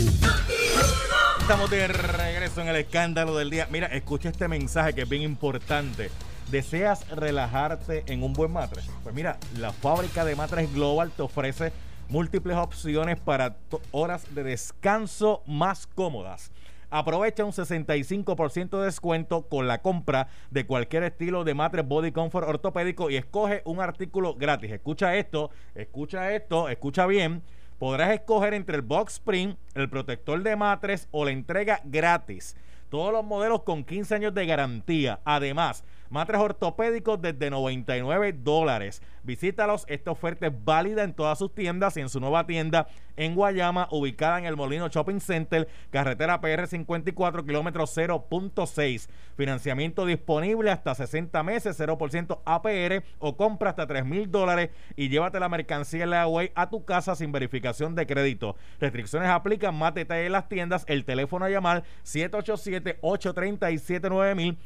[1.41, 3.69] Estamos de regreso en el escándalo del día.
[3.71, 6.11] Mira, escucha este mensaje que es bien importante.
[6.51, 8.89] ¿Deseas relajarte en un buen matres?
[9.03, 11.73] Pues mira, la fábrica de matres Global te ofrece
[12.09, 13.57] múltiples opciones para
[13.91, 16.51] horas de descanso más cómodas.
[16.89, 22.49] Aprovecha un 65% de descuento con la compra de cualquier estilo de matres Body Comfort
[22.49, 24.73] ortopédico y escoge un artículo gratis.
[24.73, 27.43] Escucha esto, escucha esto, escucha bien.
[27.79, 32.57] Podrás escoger entre el box spring, el protector de matres o la entrega gratis.
[32.89, 35.21] Todos los modelos con 15 años de garantía.
[35.27, 39.03] Además, Matres ortopédicos desde 99 dólares.
[39.23, 39.85] Visítalos.
[39.89, 43.89] Esta oferta es válida en todas sus tiendas y en su nueva tienda en Guayama,
[43.91, 49.09] ubicada en el Molino Shopping Center, carretera PR 54, kilómetro 0.6.
[49.37, 55.41] Financiamiento disponible hasta 60 meses, 0% APR o compra hasta 3 mil dólares y llévate
[55.41, 58.55] la mercancía en la a tu casa sin verificación de crédito.
[58.81, 60.85] Restricciones aplican, más detalles en las tiendas.
[60.87, 64.57] El teléfono a llamar 787-837-9000,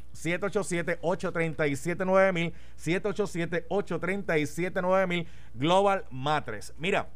[1.33, 6.73] 787-837-9000, 787-837-9000, Global Matres.
[6.77, 7.07] Mira,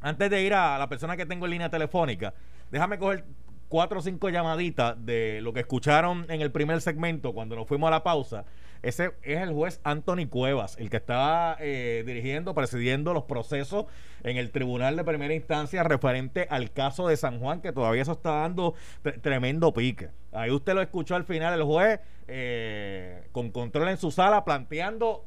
[0.00, 2.34] antes de ir a la persona que tengo en línea telefónica,
[2.70, 3.24] déjame coger
[3.68, 7.88] cuatro o cinco llamaditas de lo que escucharon en el primer segmento cuando nos fuimos
[7.88, 8.44] a la pausa.
[8.82, 13.86] Ese es el juez Anthony Cuevas, el que estaba eh, dirigiendo, presidiendo los procesos
[14.22, 18.12] en el tribunal de primera instancia referente al caso de San Juan, que todavía eso
[18.12, 18.74] está dando
[19.22, 20.10] tremendo pique.
[20.32, 25.24] Ahí usted lo escuchó al final, el juez eh, con control en su sala planteando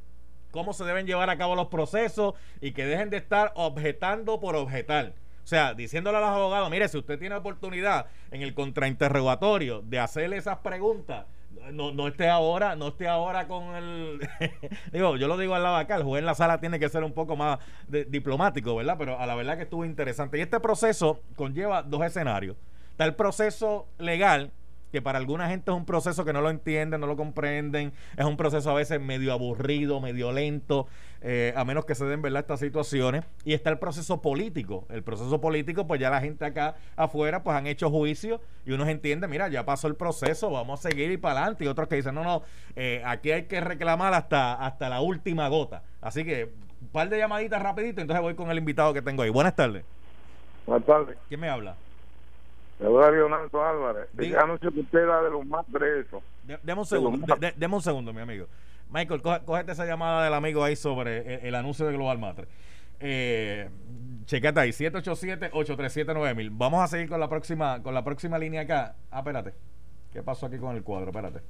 [0.51, 4.55] cómo se deben llevar a cabo los procesos y que dejen de estar objetando por
[4.55, 5.13] objetar.
[5.43, 9.99] O sea, diciéndole a los abogados, mire, si usted tiene oportunidad en el contrainterrogatorio de
[9.99, 11.25] hacerle esas preguntas,
[11.71, 14.19] no, no esté ahora, no esté ahora con el
[14.91, 17.03] digo, yo lo digo al lado acá, el juez en la sala tiene que ser
[17.03, 18.95] un poco más diplomático, ¿verdad?
[18.97, 20.37] Pero a la verdad que estuvo interesante.
[20.37, 22.57] Y este proceso conlleva dos escenarios.
[22.91, 24.51] Está el proceso legal,
[24.91, 28.25] que para alguna gente es un proceso que no lo entienden, no lo comprenden, es
[28.25, 30.87] un proceso a veces medio aburrido, medio lento,
[31.21, 33.25] eh, a menos que se den verdad estas situaciones.
[33.43, 34.85] Y está el proceso político.
[34.89, 38.87] El proceso político, pues ya la gente acá afuera, pues han hecho juicio y unos
[38.87, 41.65] entienden, mira, ya pasó el proceso, vamos a seguir y para adelante.
[41.65, 42.43] Y otros que dicen, no, no,
[42.75, 45.83] eh, aquí hay que reclamar hasta, hasta la última gota.
[46.01, 46.51] Así que,
[46.81, 49.29] un par de llamaditas rapidito, entonces voy con el invitado que tengo ahí.
[49.29, 49.83] Buenas tardes.
[50.65, 51.17] Buenas tardes.
[51.27, 51.75] ¿Quién me habla?
[52.79, 54.07] Eduardo Leonardo Álvarez.
[54.13, 54.41] Diga.
[54.41, 56.23] anuncio que usted da de los más presos.
[56.63, 58.47] Deme un segundo, de, un segundo, mi amigo.
[58.89, 62.47] Michael, cógete esa llamada del amigo ahí sobre el, anuncio de Global Matre.
[62.99, 63.69] Eh,
[64.25, 66.49] chequete ahí, 787-837-9000.
[66.51, 68.95] Vamos a seguir con la próxima con la próxima línea acá.
[69.11, 69.53] Ah, espérate.
[70.11, 71.09] ¿Qué pasó aquí con el cuadro?
[71.09, 71.41] Espérate.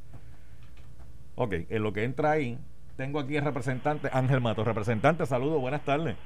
[1.36, 2.60] Ok, en lo que entra ahí,
[2.98, 4.66] tengo aquí el representante Ángel Mato.
[4.66, 6.18] Representante, saludos, buenas tardes.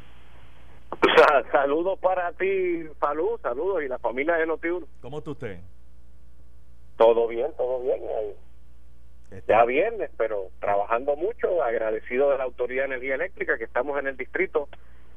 [1.52, 4.86] Saludos para ti, Salud, saludos y la familia de Notiuno.
[5.02, 5.60] ¿Cómo está usted?
[6.98, 8.00] Todo bien, todo bien.
[9.48, 14.08] Ya viernes, pero trabajando mucho, agradecido de la Autoridad de Energía Eléctrica que estamos en
[14.08, 14.68] el distrito.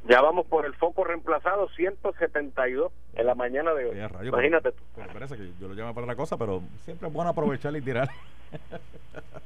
[0.09, 4.27] Ya vamos por el foco reemplazado 172 en la mañana de hoy.
[4.27, 4.83] Imagínate tú.
[5.13, 8.09] parece que yo lo llamo para otra cosa, pero siempre es bueno aprovechar y tirar.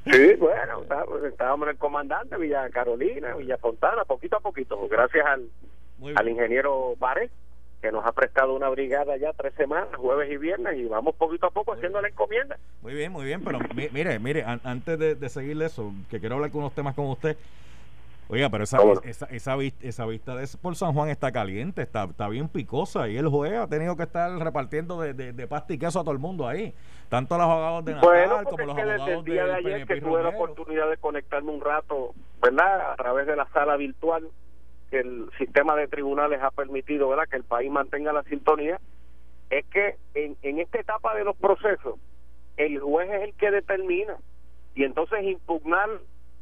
[0.04, 0.82] sí, bueno,
[1.26, 5.48] estábamos en el comandante, Villa Carolina, Villa Fontana, poquito a poquito, gracias al,
[6.14, 7.30] al ingeniero Bares
[7.80, 11.46] que nos ha prestado una brigada ya tres semanas, jueves y viernes, y vamos poquito
[11.46, 12.58] a poco haciendo la encomienda.
[12.82, 16.50] Muy bien, muy bien, pero mire, mire, antes de, de seguirle eso, que quiero hablar
[16.50, 17.36] con unos temas con usted.
[18.32, 22.04] Oiga, pero esa, esa, esa, vista, esa vista de por San Juan está caliente, está,
[22.04, 25.78] está bien picosa y el juez ha tenido que estar repartiendo de, de, pasta y
[25.78, 26.72] queso a todo el mundo ahí.
[27.08, 30.22] Tanto los abogados de Natal como los abogados desde el día de, ayer que tuve
[30.22, 32.92] la oportunidad de conectarme un rato, ¿verdad?
[32.92, 34.28] A través de la sala virtual
[34.90, 38.80] que el sistema de tribunales ha permitido verdad que el país mantenga la sintonía
[39.50, 41.98] es que en, en esta etapa de los procesos
[42.56, 44.16] el juez es el que determina.
[44.74, 45.88] Y entonces impugnar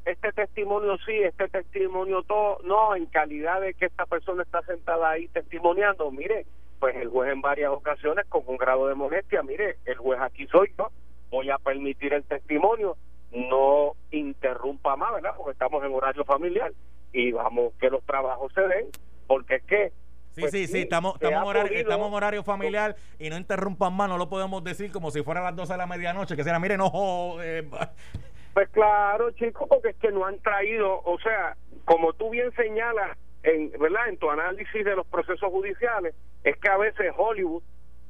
[0.05, 5.11] este testimonio sí, este testimonio todo, no, en calidad de que esta persona está sentada
[5.11, 6.47] ahí testimoniando, mire,
[6.81, 10.47] pues el juez en varias ocasiones con un grado de molestia, mire, el juez aquí
[10.47, 10.91] soy yo,
[11.31, 12.97] voy a permitir el testimonio,
[13.33, 15.35] no interrumpa más, ¿verdad?
[15.37, 16.73] Porque estamos en horario familiar
[17.12, 18.87] y vamos que los trabajos se den,
[19.27, 19.92] porque es que
[20.38, 23.92] Sí, pues sí, sí, estamos, estamos, en horario, estamos en horario familiar y no interrumpan
[23.92, 26.61] más, no lo podemos decir como si fuera las 12 de la medianoche, que sea,
[26.61, 27.42] mire, no.
[27.42, 27.68] Eh,
[28.55, 33.18] pues claro, chicos, porque es que no han traído, o sea, como tú bien señalas,
[33.42, 34.09] en, ¿verdad?
[34.09, 37.64] En tu análisis de los procesos judiciales, es que a veces Hollywood,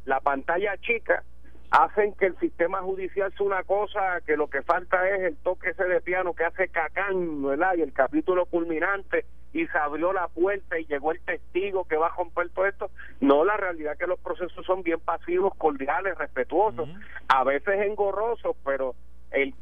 [0.05, 1.25] la pantalla chica,
[1.71, 5.71] hacen que el sistema judicial sea una cosa que lo que falta es el toque
[5.71, 7.75] ese de piano que hace cacán, ¿verdad?
[7.77, 12.09] Y el capítulo culminante y se abrió la puerta y llegó el testigo que va
[12.09, 12.91] a romper todo esto.
[13.21, 16.89] No, la realidad es que los procesos son bien pasivos, cordiales, respetuosos,
[17.29, 18.95] a veces engorrosos, pero
[19.31, 19.55] el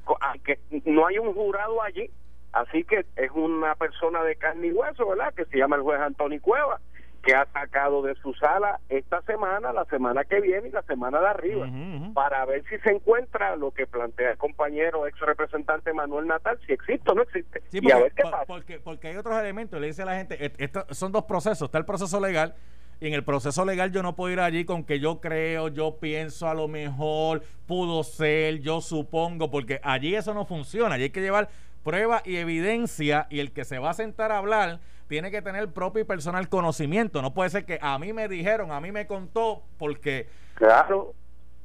[0.44, 2.10] que no hay un jurado allí,
[2.52, 5.34] así que es una persona de carne y hueso, ¿verdad?
[5.34, 6.80] Que se llama el juez Antonio Cueva
[7.26, 11.18] que ha sacado de su sala esta semana, la semana que viene y la semana
[11.18, 11.68] de arriba,
[12.14, 16.72] para ver si se encuentra lo que plantea el compañero ex representante Manuel Natal, si
[16.72, 17.62] existe o no existe.
[17.72, 18.44] y a ver qué pasa.
[18.46, 21.78] Porque, porque hay otros elementos, le dice a la gente, estos son dos procesos, está
[21.78, 22.54] el proceso legal
[23.00, 25.96] y en el proceso legal yo no puedo ir allí con que yo creo, yo
[25.98, 30.94] pienso, a lo mejor pudo ser, yo supongo, porque allí eso no funciona.
[30.94, 31.48] Allí hay que llevar
[31.86, 35.72] prueba y evidencia y el que se va a sentar a hablar tiene que tener
[35.72, 37.22] propio y personal conocimiento.
[37.22, 40.26] No puede ser que a mí me dijeron, a mí me contó, porque...
[40.54, 41.14] Claro,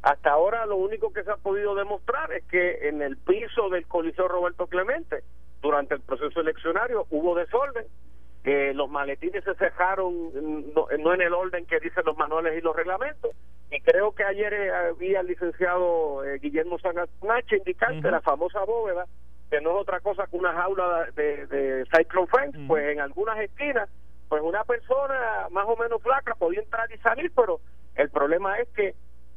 [0.03, 3.87] hasta ahora lo único que se ha podido demostrar es que en el piso del
[3.87, 5.23] Coliseo Roberto Clemente,
[5.59, 7.87] durante el proceso eleccionario, hubo desorden,
[8.43, 10.31] que los maletines se cejaron
[10.75, 13.31] no, en el orden que dicen los manuales y los reglamentos.
[13.71, 18.63] Y creo que ayer eh, había el licenciado eh, Guillermo Sanache indicar que la famosa
[18.65, 19.07] bóveda
[19.51, 23.37] que no es otra cosa que una jaula de, de Cyclone Fence, pues en algunas
[23.39, 23.89] esquinas,
[24.29, 27.59] pues una persona más o menos flaca podía entrar y salir, pero
[27.95, 28.95] el problema es que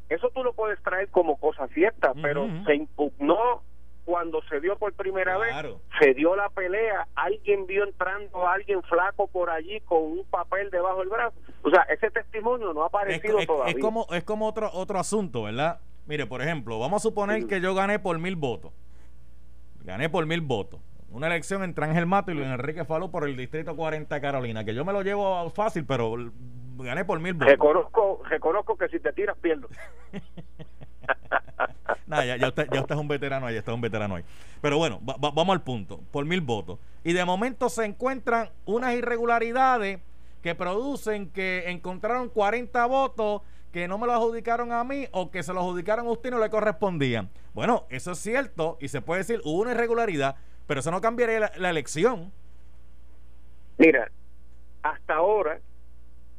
[0.08, 3.62] eso tú lo puedes traer como cosa cierta, pero se impugnó
[4.04, 5.52] cuando se dio por primera vez,
[5.98, 10.70] se dio la pelea, alguien vio entrando a alguien flaco por allí con un papel
[10.70, 11.34] debajo del brazo.
[11.62, 13.74] O sea, ese testimonio no ha aparecido todavía.
[13.74, 15.80] Es como, es como otro, otro asunto, ¿verdad?
[16.06, 18.72] Mire, por ejemplo, vamos a suponer que yo gané por mil votos.
[19.84, 20.80] Gané por mil votos.
[21.10, 24.74] Una elección entre Ángel Mato y Luis Enrique Falú por el distrito 40 Carolina, que
[24.74, 26.16] yo me lo llevo fácil, pero
[26.78, 27.48] gané por mil votos.
[27.48, 29.68] Reconozco, reconozco que si te tiras pierdo.
[32.06, 34.24] Nada, ya, usted, ya, usted, es un veterano ahí, está un veterano ahí.
[34.60, 36.78] Pero bueno, vamos al punto, por mil votos.
[37.04, 40.00] Y de momento se encuentran unas irregularidades
[40.42, 43.42] que producen que encontraron 40 votos
[43.74, 46.32] que no me lo adjudicaron a mí o que se lo adjudicaron a usted y
[46.32, 47.28] no le correspondían.
[47.54, 50.36] Bueno, eso es cierto y se puede decir, hubo una irregularidad,
[50.68, 52.30] pero eso no cambiaría la, elección.
[53.76, 54.12] Mira,
[54.84, 55.58] hasta ahora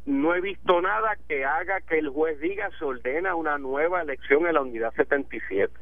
[0.05, 4.47] no he visto nada que haga que el juez diga se ordena una nueva elección
[4.47, 5.73] en la unidad 77.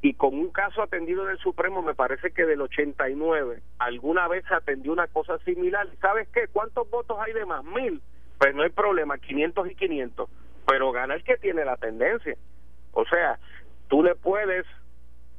[0.00, 4.54] Y con un caso atendido del Supremo, me parece que del 89, alguna vez se
[4.54, 5.88] atendió una cosa similar.
[6.00, 6.46] ¿Sabes qué?
[6.46, 7.64] ¿Cuántos votos hay de más?
[7.64, 8.00] Mil.
[8.38, 10.30] Pues no hay problema, 500 y 500
[10.68, 12.36] pero gana el que tiene la tendencia.
[12.92, 13.38] O sea,
[13.88, 14.66] tú le puedes,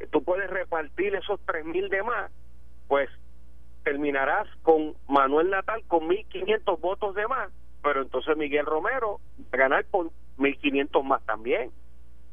[0.09, 2.31] tú puedes repartir esos tres mil de más,
[2.87, 3.09] pues
[3.83, 7.51] terminarás con Manuel Natal con 1.500 votos de más,
[7.83, 10.09] pero entonces Miguel Romero va a ganar con
[10.39, 11.71] 1.500 más también.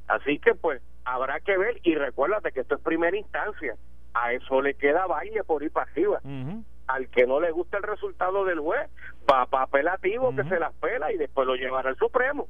[0.09, 3.77] Así que pues habrá que ver y recuérdate que esto es primera instancia,
[4.15, 6.21] a eso le queda baile por ir para arriba.
[6.87, 8.89] Al que no le gusta el resultado del juez,
[9.31, 12.49] va para apelativo que se las pela y después lo llevará al Supremo.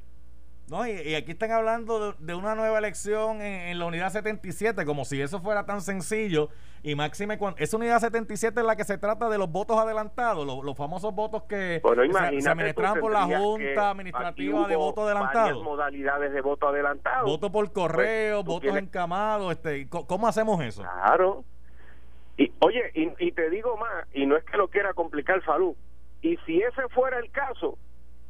[0.69, 5.21] No, y, aquí están hablando de, una nueva elección en, la unidad 77, como si
[5.21, 6.49] eso fuera tan sencillo.
[6.83, 10.77] Y máxime, esa unidad 77 es la que se trata de los votos adelantados, los,
[10.77, 15.63] famosos votos que se, administran por la Junta Administrativa de voto adelantado.
[15.63, 17.25] modalidades de voto adelantado.
[17.25, 19.53] Voto por correo, pues, votos encamados.
[19.53, 20.81] Este, ¿Cómo hacemos eso?
[20.81, 21.45] Claro.
[22.35, 25.75] Y, oye, y, y te digo más, y no es que lo quiera complicar Salud,
[26.21, 27.77] y si ese fuera el caso,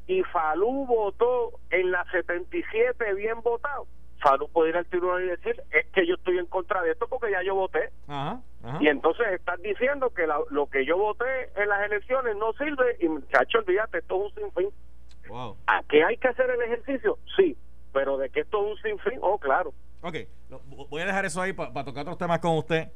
[0.08, 3.86] y Falú votó en la 77 bien votado,
[4.20, 7.08] Falú puede ir al tribunal y decir, es que yo estoy en contra de esto
[7.08, 7.91] porque ya yo voté.
[8.80, 13.08] Y entonces estás diciendo que lo que yo voté en las elecciones no sirve y
[13.08, 14.70] muchacho, olvídate, esto es un sinfín.
[15.68, 17.20] ¿A qué hay que hacer el ejercicio?
[17.36, 17.58] Sí,
[17.93, 19.74] pero de que esto es un sinfín, oh, claro.
[20.01, 20.16] Ok,
[20.89, 22.89] voy a dejar eso ahí para tocar otros temas con usted.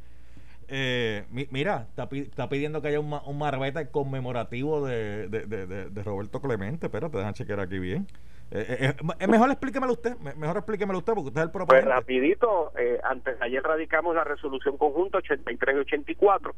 [0.74, 6.86] Eh, mira, está, pidiendo que haya un, un marbete conmemorativo de, de, Roberto Clemente.
[6.86, 8.08] Espérate, déjame chequear aquí bien.
[8.52, 11.88] Eh, eh, mejor explíquemelo usted, mejor explíquemelo usted, porque usted es el pues proponente.
[11.88, 12.72] Pues rapidito,
[13.04, 16.56] antes ayer radicamos la resolución conjunta 83 y 84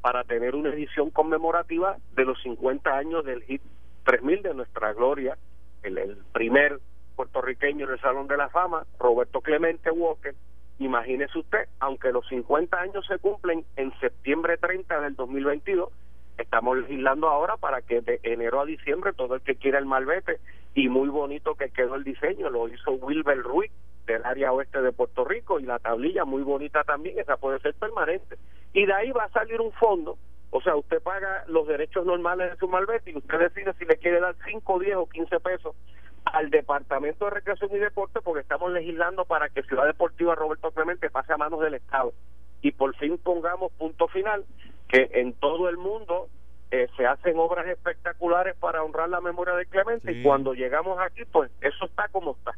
[0.00, 3.62] para tener una edición conmemorativa de los 50 años del HIT
[4.04, 5.36] 3000 de nuestra gloria,
[5.82, 6.78] el, el primer
[7.16, 10.36] puertorriqueño en el Salón de la Fama, Roberto Clemente Walker,
[10.78, 15.90] Imagínese usted, aunque los 50 años se cumplen en septiembre 30 del 2022,
[16.36, 20.38] estamos legislando ahora para que de enero a diciembre todo el que quiera el malvete
[20.74, 23.72] y muy bonito que quedó el diseño, lo hizo Wilber Ruiz
[24.06, 27.74] del área oeste de Puerto Rico y la tablilla muy bonita también, esa puede ser
[27.74, 28.36] permanente.
[28.74, 30.18] Y de ahí va a salir un fondo,
[30.50, 33.96] o sea, usted paga los derechos normales de su malvete y usted decide si le
[33.96, 35.74] quiere dar 5, 10 o 15 pesos
[36.32, 41.10] al Departamento de Recreación y Deporte porque estamos legislando para que Ciudad Deportiva Roberto Clemente
[41.10, 42.12] pase a manos del Estado.
[42.62, 44.44] Y por fin pongamos punto final
[44.88, 46.28] que en todo el mundo
[46.70, 51.24] eh, se hacen obras espectaculares para honrar la memoria de Clemente y cuando llegamos aquí
[51.30, 52.52] pues eso está como está.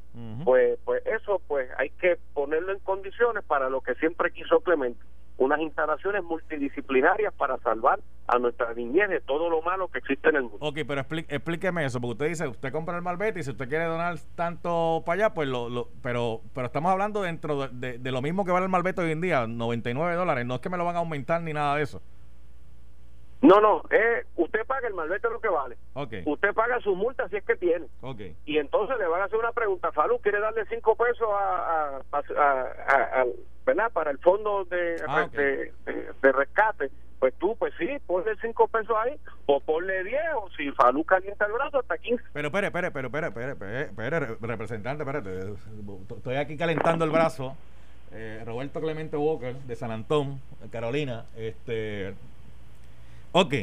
[0.44, 5.00] Pues pues eso pues hay que ponerlo en condiciones para lo que siempre quiso Clemente
[5.39, 10.36] unas instalaciones multidisciplinarias para salvar a nuestra niñez de todo lo malo que existe en
[10.36, 10.59] el mundo.
[10.61, 13.84] Ok, pero explíqueme eso, porque usted dice, usted compra el malvete y si usted quiere
[13.84, 18.45] donar tanto para allá, pues lo, lo pero pero estamos hablando dentro de, lo mismo
[18.45, 20.97] que vale el malvete hoy en día, 99 dólares, no es que me lo van
[20.97, 22.03] a aumentar ni nada de eso.
[23.41, 25.76] No, no, eh, usted paga el malvete lo que vale.
[25.95, 26.22] Okay.
[26.26, 27.86] Usted paga su multa si es que tiene.
[28.01, 28.34] Okay.
[28.45, 29.93] Y entonces le van a hacer una pregunta.
[29.93, 33.24] Falú, ¿quiere darle cinco pesos a, a,
[33.64, 33.93] ¿verdad?
[33.93, 34.66] para el fondo
[35.07, 35.72] ah, de,
[36.20, 36.91] de, rescate?
[37.20, 41.47] Pues tú, pues sí, ponle cinco pesos ahí o ponle diez o si Falú calienta
[41.47, 42.22] el brazo hasta 15.
[42.32, 45.55] Pero espere, espere, espere, espere, espere, espere, representante, espérate.
[46.16, 47.57] Estoy aquí calentando el brazo.
[48.12, 52.14] Eh, Roberto Clemente Walker de San Antón, Carolina, este
[53.33, 53.55] Ok,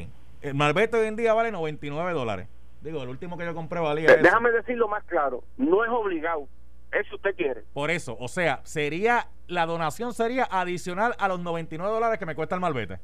[0.41, 2.47] el Malvete hoy en día vale 99 dólares.
[2.81, 4.11] Digo, el último que yo compré valía.
[4.11, 6.47] Eh, déjame decirlo más claro: no es obligado.
[6.91, 7.63] Es si usted quiere.
[7.73, 12.35] Por eso, o sea, sería la donación sería adicional a los 99 dólares que me
[12.35, 12.99] cuesta el Malvete.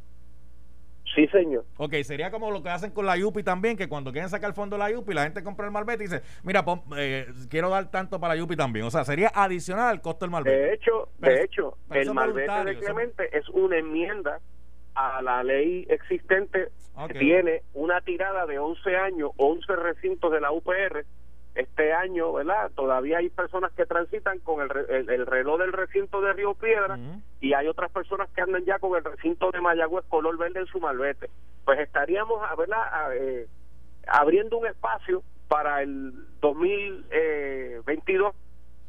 [1.15, 1.65] Sí, señor.
[1.77, 4.53] Ok, sería como lo que hacen con la Yupi también, que cuando quieren sacar el
[4.53, 6.63] fondo de la Yupi, la gente compra el Malvete y dice, mira,
[6.95, 8.85] eh, quiero dar tanto para la Yupi también.
[8.85, 10.55] O sea, sería adicional al costo del Malvete.
[10.55, 14.39] De hecho, de hecho, el Malvete de Clemente es una enmienda
[15.01, 16.69] a la ley existente
[17.17, 21.05] tiene una tirada de 11 años, 11 recintos de la UPR.
[21.53, 22.71] Este año, ¿verdad?
[22.75, 26.97] Todavía hay personas que transitan con el, el, reloj del recinto de Río Piedra
[27.41, 30.67] y hay otras personas que andan ya con el recinto de Mayagüez color verde en
[30.67, 31.29] su malvete.
[31.65, 33.13] Pues estaríamos, ¿verdad?
[33.17, 33.47] Eh,
[34.07, 38.33] abriendo un espacio para el 2022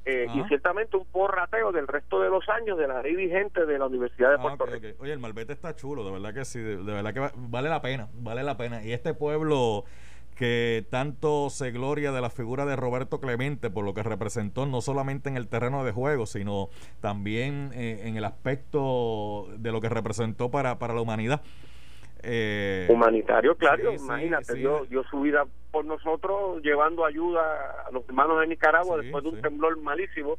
[0.05, 3.79] eh, y ciertamente un porrateo del resto de los años de la ley vigente de
[3.79, 4.89] la Universidad de ah, Puerto Rico.
[5.01, 8.09] Oye, el Malvete está chulo, de verdad que sí, de, verdad que vale la pena,
[8.15, 8.83] vale la pena.
[8.85, 9.85] Y este pueblo
[10.35, 14.81] que tanto se gloria de la figura de Roberto Clemente por lo que representó no
[14.81, 16.69] solamente en el terreno de juego, sino
[17.01, 21.43] también eh, en el aspecto de lo que representó para, para la humanidad.
[22.25, 27.41] Eh, Humanitario, claro, imagínate, Dio, su vida por nosotros llevando ayuda
[27.87, 30.37] a los hermanos de Nicaragua después de un temblor malísimo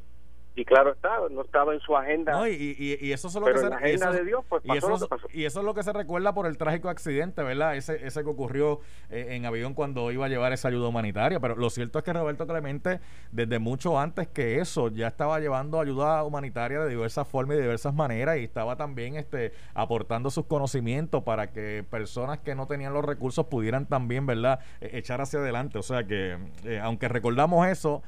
[0.56, 2.32] y claro está, no estaba en su agenda.
[2.34, 4.24] No, y, y, y eso es lo pero que en se la agenda eso- de
[4.26, 5.28] Dios, pues y pasó eso, lo es- que pasó.
[5.34, 7.76] y eso es lo que se recuerda por el trágico accidente, ¿verdad?
[7.76, 8.80] Ese, ese que ocurrió
[9.10, 11.40] eh, en avión cuando iba a llevar esa ayuda humanitaria.
[11.40, 13.00] Pero lo cierto es que Roberto Clemente,
[13.32, 17.64] desde mucho antes que eso, ya estaba llevando ayuda humanitaria de diversas formas y de
[17.64, 22.94] diversas maneras y estaba también este, aportando sus conocimientos para que personas que no tenían
[22.94, 25.80] los recursos pudieran también, ¿verdad?, Eh, echar hacia adelante.
[25.80, 28.04] O sea que, eh, aunque recordamos eso,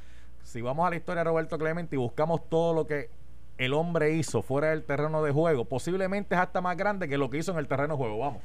[0.46, 3.10] si vamos a la historia de Roberto Clemente y buscamos todo lo que
[3.58, 7.30] el hombre hizo fuera del terreno de juego, posiblemente es hasta más grande que lo
[7.30, 8.20] que hizo en el terreno de juego.
[8.20, 8.44] Vamos.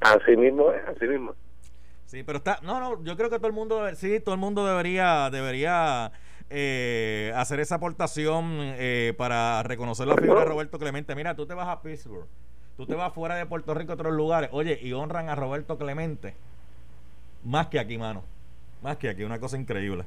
[0.00, 1.34] Así mismo es, así mismo.
[2.04, 4.66] Sí, pero está, no, no, yo creo que todo el mundo, sí, todo el mundo
[4.66, 6.12] debería, debería
[6.50, 11.14] eh, hacer esa aportación eh, para reconocer la figura de Roberto Clemente.
[11.14, 12.26] Mira, tú te vas a Pittsburgh,
[12.76, 15.78] tú te vas fuera de Puerto Rico a otros lugares, oye, y honran a Roberto
[15.78, 16.34] Clemente
[17.44, 18.22] más que aquí, mano,
[18.82, 20.04] más que aquí, una cosa increíble.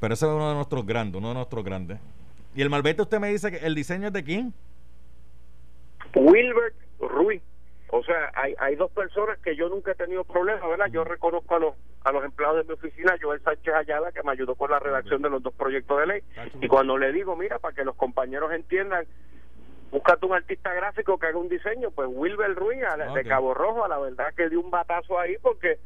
[0.00, 1.98] Pero ese es uno de nuestros grandes, uno de nuestros grandes.
[2.54, 4.52] Y el malvete usted me dice que el diseño es de quién?
[6.14, 7.42] Wilbert Ruiz.
[7.88, 10.86] O sea, hay, hay dos personas que yo nunca he tenido problemas, ¿verdad?
[10.90, 14.32] Yo reconozco a los a los empleados de mi oficina, Joel Sánchez Ayala, que me
[14.32, 16.22] ayudó con la redacción de los dos proyectos de ley.
[16.60, 19.06] Y cuando le digo, mira, para que los compañeros entiendan,
[19.90, 23.24] búscate un artista gráfico que haga un diseño, pues Wilbert Ruiz, a la- de.
[23.24, 25.78] Cabo Rojo, a la verdad que dio un batazo ahí porque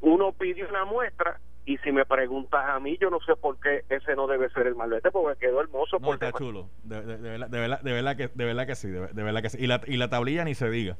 [0.00, 3.84] uno pidió una muestra y si me preguntas a mí, yo no sé por qué
[3.90, 5.98] ese no debe ser el malvete, porque quedó hermoso.
[5.98, 6.68] No, por está chulo.
[6.82, 8.88] De, de- de verdad, de, verdad, de verdad que, de verdad que sí.
[8.88, 9.58] De, verdad que sí.
[9.60, 10.96] Y la, y la tablilla ni se diga.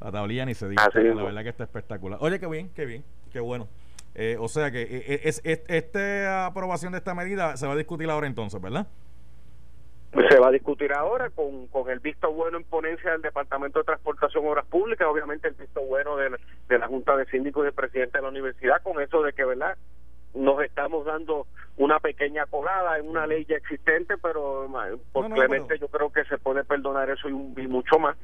[0.00, 0.82] La tablilla ni se diga.
[0.84, 2.18] Así la verdad que está espectacular.
[2.20, 3.68] Oye, qué bien, qué bien, qué bueno.
[4.14, 7.76] Eh, o sea que eh, es, es- esta aprobación de esta medida se va a
[7.76, 8.88] discutir ahora entonces, ¿verdad?
[10.12, 13.86] Se va a discutir ahora con, con el visto bueno en ponencia del Departamento de
[13.86, 16.38] Transportación Obras Públicas, obviamente el visto bueno de, la-
[16.68, 19.44] de la Junta de Síndicos y del presidente de la universidad, con eso de que,
[19.44, 19.76] ¿verdad?
[20.34, 24.66] Nos estamos dando una pequeña colada en una ley ya existente, pero
[25.12, 27.98] por No, no, Clemente yo creo que se puede perdonar eso y, un- y mucho
[27.98, 28.16] más.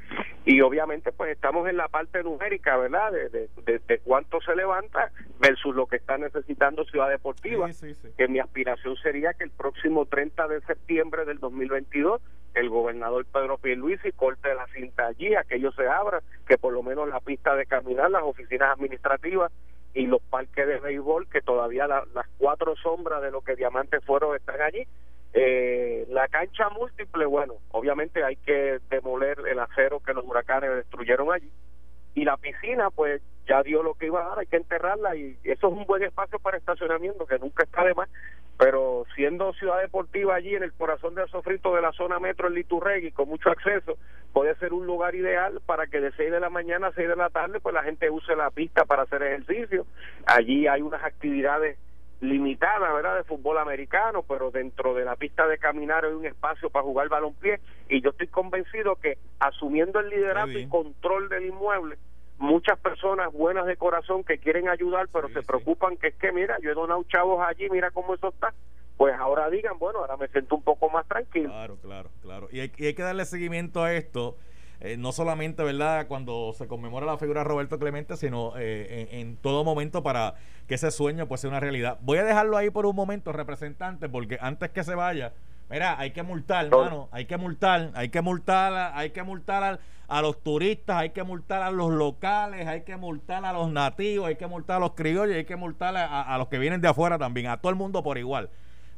[0.45, 3.13] Y obviamente pues estamos en la parte numérica, ¿verdad?
[3.13, 7.93] De, de, de- de cuánto se levanta versus lo que está necesitando Ciudad Deportiva Sí,
[7.93, 8.09] sí, sí.
[8.17, 12.21] que mi aspiración sería que el próximo 30 de septiembre del 2022
[12.55, 17.09] el gobernador Pedro Pierluisi corte la cinta allí, aquello se abra, que por lo menos
[17.09, 19.53] la pista de caminar, las oficinas administrativas
[19.95, 24.05] y los parques de béisbol, que todavía la- las cuatro sombras de lo que Diamantes
[24.05, 24.87] fueron están allí.
[25.35, 31.33] Eh, la cancha múltiple, bueno, obviamente hay que demoler el acero que los huracanes destruyeron
[31.33, 31.51] allí
[32.19, 35.39] y la piscina pues ya dio lo que iba a dar, hay que enterrarla y
[35.45, 38.09] eso es un buen espacio para estacionamiento que nunca está de más,
[38.59, 42.55] pero siendo ciudad deportiva allí en el corazón del sofrito de la zona metro en
[42.55, 43.97] Liturregui con mucho acceso,
[44.33, 47.17] puede ser un lugar ideal para que de 6 de la mañana a 6 de
[47.17, 49.87] la tarde pues la gente use la pista para hacer ejercicio,
[50.27, 51.79] allí hay unas actividades
[52.21, 56.69] limitada, ¿verdad?, de fútbol americano, pero dentro de la pista de caminar hay un espacio
[56.71, 61.97] para jugar balompié y yo estoy convencido que asumiendo el liderato y control del inmueble,
[62.39, 66.57] muchas personas buenas de corazón que quieren ayudar, pero se preocupan que es que, mira,
[66.61, 68.53] yo he donado chavos allí, mira cómo eso está,
[68.97, 71.51] pues ahora digan, bueno, ahora me siento un poco más tranquilo.
[71.51, 72.49] Claro, claro, claro.
[72.51, 74.37] Y hay, y hay que darle seguimiento a esto,
[74.81, 79.19] eh, no solamente, ¿verdad?, cuando se conmemora la figura de Roberto Clemente, sino eh, en,
[79.21, 80.35] en todo momento para
[80.67, 81.99] que ese sueño pues sea una realidad.
[82.03, 85.33] Voy a dejarlo ahí por un momento, representante, porque antes que se vaya,
[85.71, 89.81] mira, hay que multar, hermano, hay que multar, hay que multar, hay que multar al-
[90.07, 94.29] a, los turistas, hay que multar a los locales, hay que multar a los nativos,
[94.29, 96.81] hay que multar a los criollos, hay que multar a, a- a los que vienen
[96.81, 98.49] de afuera también, a todo el mundo por igual.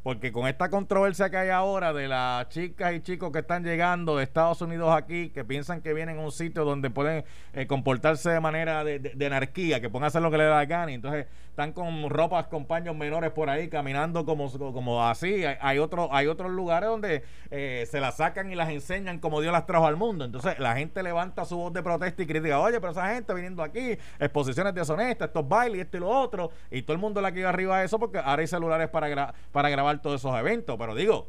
[0.03, 4.17] Porque con esta controversia que hay ahora de las chicas y chicos que están llegando
[4.17, 7.23] de Estados Unidos aquí, que piensan que vienen a un sitio donde pueden
[7.53, 10.65] eh, comportarse de manera de, de- anarquía, que pueden hacer lo que les da la
[10.65, 15.45] gana, y entonces están con ropas con paños menores por ahí caminando como, como así.
[15.45, 19.43] Hay, hay, otro, hay otros lugares donde eh, se las sacan y las enseñan como
[19.43, 20.25] Dios las trajo al mundo.
[20.25, 23.63] Entonces la gente levanta su voz de protesta y critica, oye, pero esa gente viniendo
[23.63, 27.41] aquí, exposiciones deshonestas, estos bailes, esto y lo otro, y todo el mundo la que
[27.41, 30.77] iba arriba de eso porque ahora hay celulares para, gra- para grabar todos esos eventos.
[30.79, 31.27] Pero digo,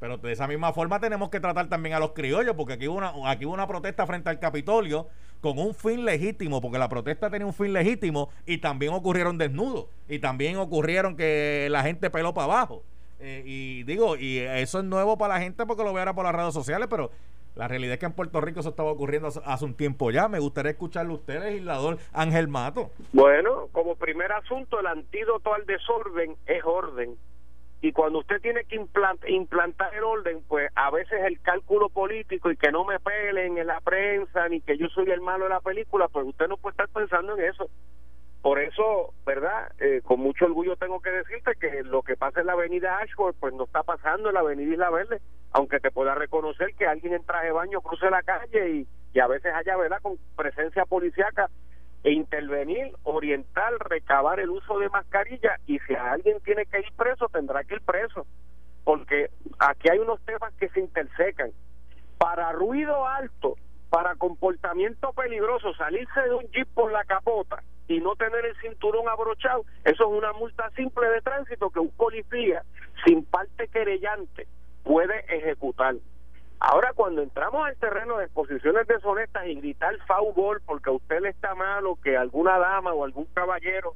[0.00, 2.96] pero de esa misma forma tenemos que tratar también a los criollos, porque aquí hubo
[2.96, 5.08] una, aquí hubo una protesta frente al Capitolio
[5.40, 9.86] con un fin legítimo, porque la protesta tenía un fin legítimo y también ocurrieron desnudos
[10.08, 12.82] y también ocurrieron que la gente peló para abajo.
[13.20, 16.34] Eh, y digo, y eso es nuevo para la gente porque lo ve por las
[16.34, 17.10] redes sociales, pero
[17.56, 20.28] la realidad es que en Puerto Rico eso estaba ocurriendo hace, hace un tiempo ya.
[20.28, 22.90] Me gustaría escucharle a usted, legislador Ángel Mato.
[23.12, 27.16] Bueno, como primer asunto, el antídoto al desorden es orden.
[27.80, 32.50] Y cuando usted tiene que implant- implantar el orden, pues a veces el cálculo político
[32.50, 35.50] y que no me pelen en la prensa ni que yo soy el malo de
[35.50, 37.70] la película, pues usted no puede estar pensando en eso.
[38.42, 39.70] por eso, ¿verdad?
[39.78, 43.34] Eh, con mucho orgullo tengo que decirte que lo que pasa en la avenida Ashford,
[43.38, 45.20] pues no está pasando en la avenida Isla Verde,
[45.52, 49.20] aunque te pueda reconocer que alguien en traje de baño cruce la calle y, y
[49.20, 51.48] a veces haya, ¿verdad?, con presencia policíaca
[52.04, 57.28] e intervenir, orientar, recabar el uso de mascarilla y si alguien tiene que ir preso,
[57.28, 58.26] tendrá que ir preso,
[58.84, 61.50] porque aquí hay unos temas que se intersecan.
[62.18, 63.56] Para ruido alto,
[63.90, 69.08] para comportamiento peligroso, salirse de un jeep por la capota y no tener el cinturón
[69.08, 72.62] abrochado, eso es una multa simple de tránsito que un policía
[73.04, 74.46] sin parte querellante
[74.84, 75.94] puede ejecutar.
[76.60, 81.28] Ahora, cuando entramos al terreno de exposiciones deshonestas y gritar foul porque a usted le
[81.28, 83.94] está malo que alguna dama o algún caballero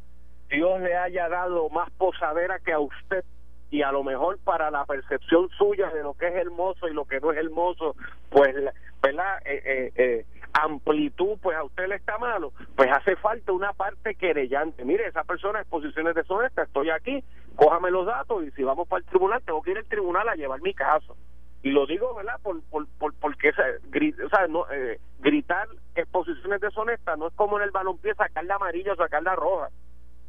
[0.49, 3.25] Dios le haya dado más posadera que a usted
[3.71, 7.07] y a lo mejor para la percepción suya de lo que es hermoso y lo
[7.07, 7.97] que no es hermoso,
[8.29, 8.55] pues,
[9.03, 9.39] ¿verdad?
[9.47, 14.15] Eh, eh, eh, amplitud, pues a usted le está malo, pues hace falta una parte
[14.15, 14.85] querellante.
[14.85, 17.25] Mire, esa persona es posiciones deshonestas, estoy aquí,
[17.57, 20.35] cójame los datos y si vamos para el tribunal, tengo que ir al tribunal a
[20.35, 21.17] llevar mi caso.
[21.63, 22.41] Y lo digo, ¿verdad?
[22.43, 27.65] Por, por, por porque o sea, no, eh, gritar exposiciones deshonestas no es como en
[27.65, 29.69] el balompié sacar la amarilla o sacar la roja.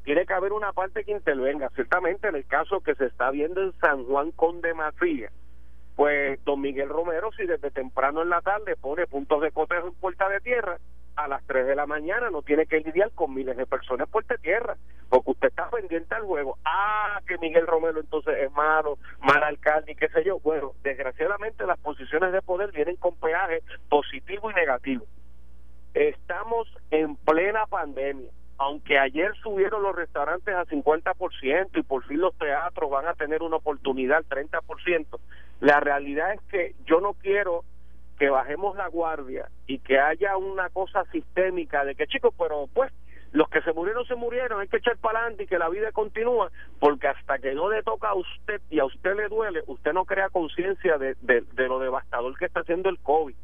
[0.03, 1.69] Tiene que haber una parte que intervenga.
[1.69, 5.31] Ciertamente en el caso que se está viendo en San Juan con Demasía,
[5.95, 9.93] pues don Miguel Romero, si desde temprano en la tarde pone puntos de cotejo en
[9.93, 10.77] Puerta de Tierra,
[11.15, 14.37] a las 3 de la mañana no tiene que lidiar con miles de personas de
[14.37, 14.77] Tierra,
[15.09, 16.57] porque usted está pendiente al juego.
[16.65, 20.39] Ah, que Miguel Romero entonces es malo, mal alcalde y qué sé yo.
[20.39, 25.05] Bueno, desgraciadamente las posiciones de poder vienen con peaje positivo y negativo.
[25.93, 32.37] Estamos en plena pandemia aunque ayer subieron los restaurantes a 50% y por fin los
[32.37, 35.19] teatros van a tener una oportunidad al 30%,
[35.59, 37.63] la realidad es que yo no quiero
[38.23, 42.89] que bajemos la guardia y que haya una cosa sistémica de que chicos, pero pues
[43.33, 45.91] los que se murieron se murieron, hay que echar para adelante y que la vida
[45.91, 46.49] continúa,
[46.79, 50.05] porque hasta que no le toca a usted y a usted le duele, usted no
[50.05, 53.35] crea conciencia de, de, de lo devastador que está haciendo el COVID.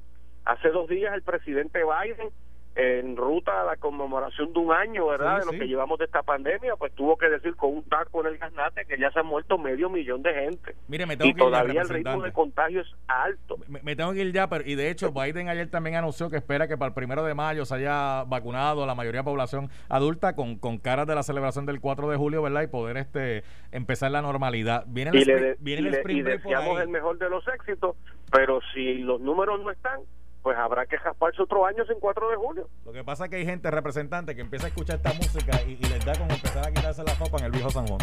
[0.45, 2.29] Hace dos días el presidente Biden
[2.75, 5.39] en ruta a la conmemoración de un año, ¿verdad?
[5.39, 8.27] de lo que llevamos de esta pandemia, pues tuvo que decir con un taco en
[8.27, 10.75] el gasnate que ya se han muerto medio millón de gente.
[10.87, 13.57] Mire, me tengo y todavía el ritmo de contagio es alto.
[13.67, 16.67] Me, tengo que ir ya, pero y de hecho Biden ayer también anunció que espera
[16.67, 20.35] que para el primero de mayo se haya vacunado la mayoría de la población adulta
[20.35, 22.61] con, con caras de la celebración del 4 de julio, ¿verdad?
[22.61, 24.85] Y poder este empezar la normalidad.
[24.87, 27.95] Viene el, y le, viene el deseamos el mejor de los éxitos,
[28.31, 30.01] pero si los números no están,
[30.49, 32.67] pues habrá que jasparse otro año sin 4 de julio.
[32.83, 35.75] Lo que pasa es que hay gente representante que empieza a escuchar esta música y,
[35.75, 37.99] les da como empezar a quitarse la ropa en el viejo San Juan.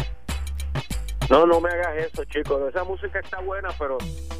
[1.29, 2.69] No, no me hagas eso, chicos.
[2.69, 3.97] Esa música está buena, pero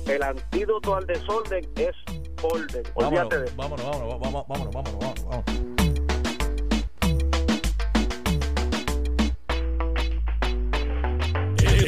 [0.07, 1.95] el antídoto al desorden es
[2.41, 2.83] orden.
[2.93, 5.76] Olvídate de Vámonos, vámonos, vámonos, vámonos, vámonos, vámonos.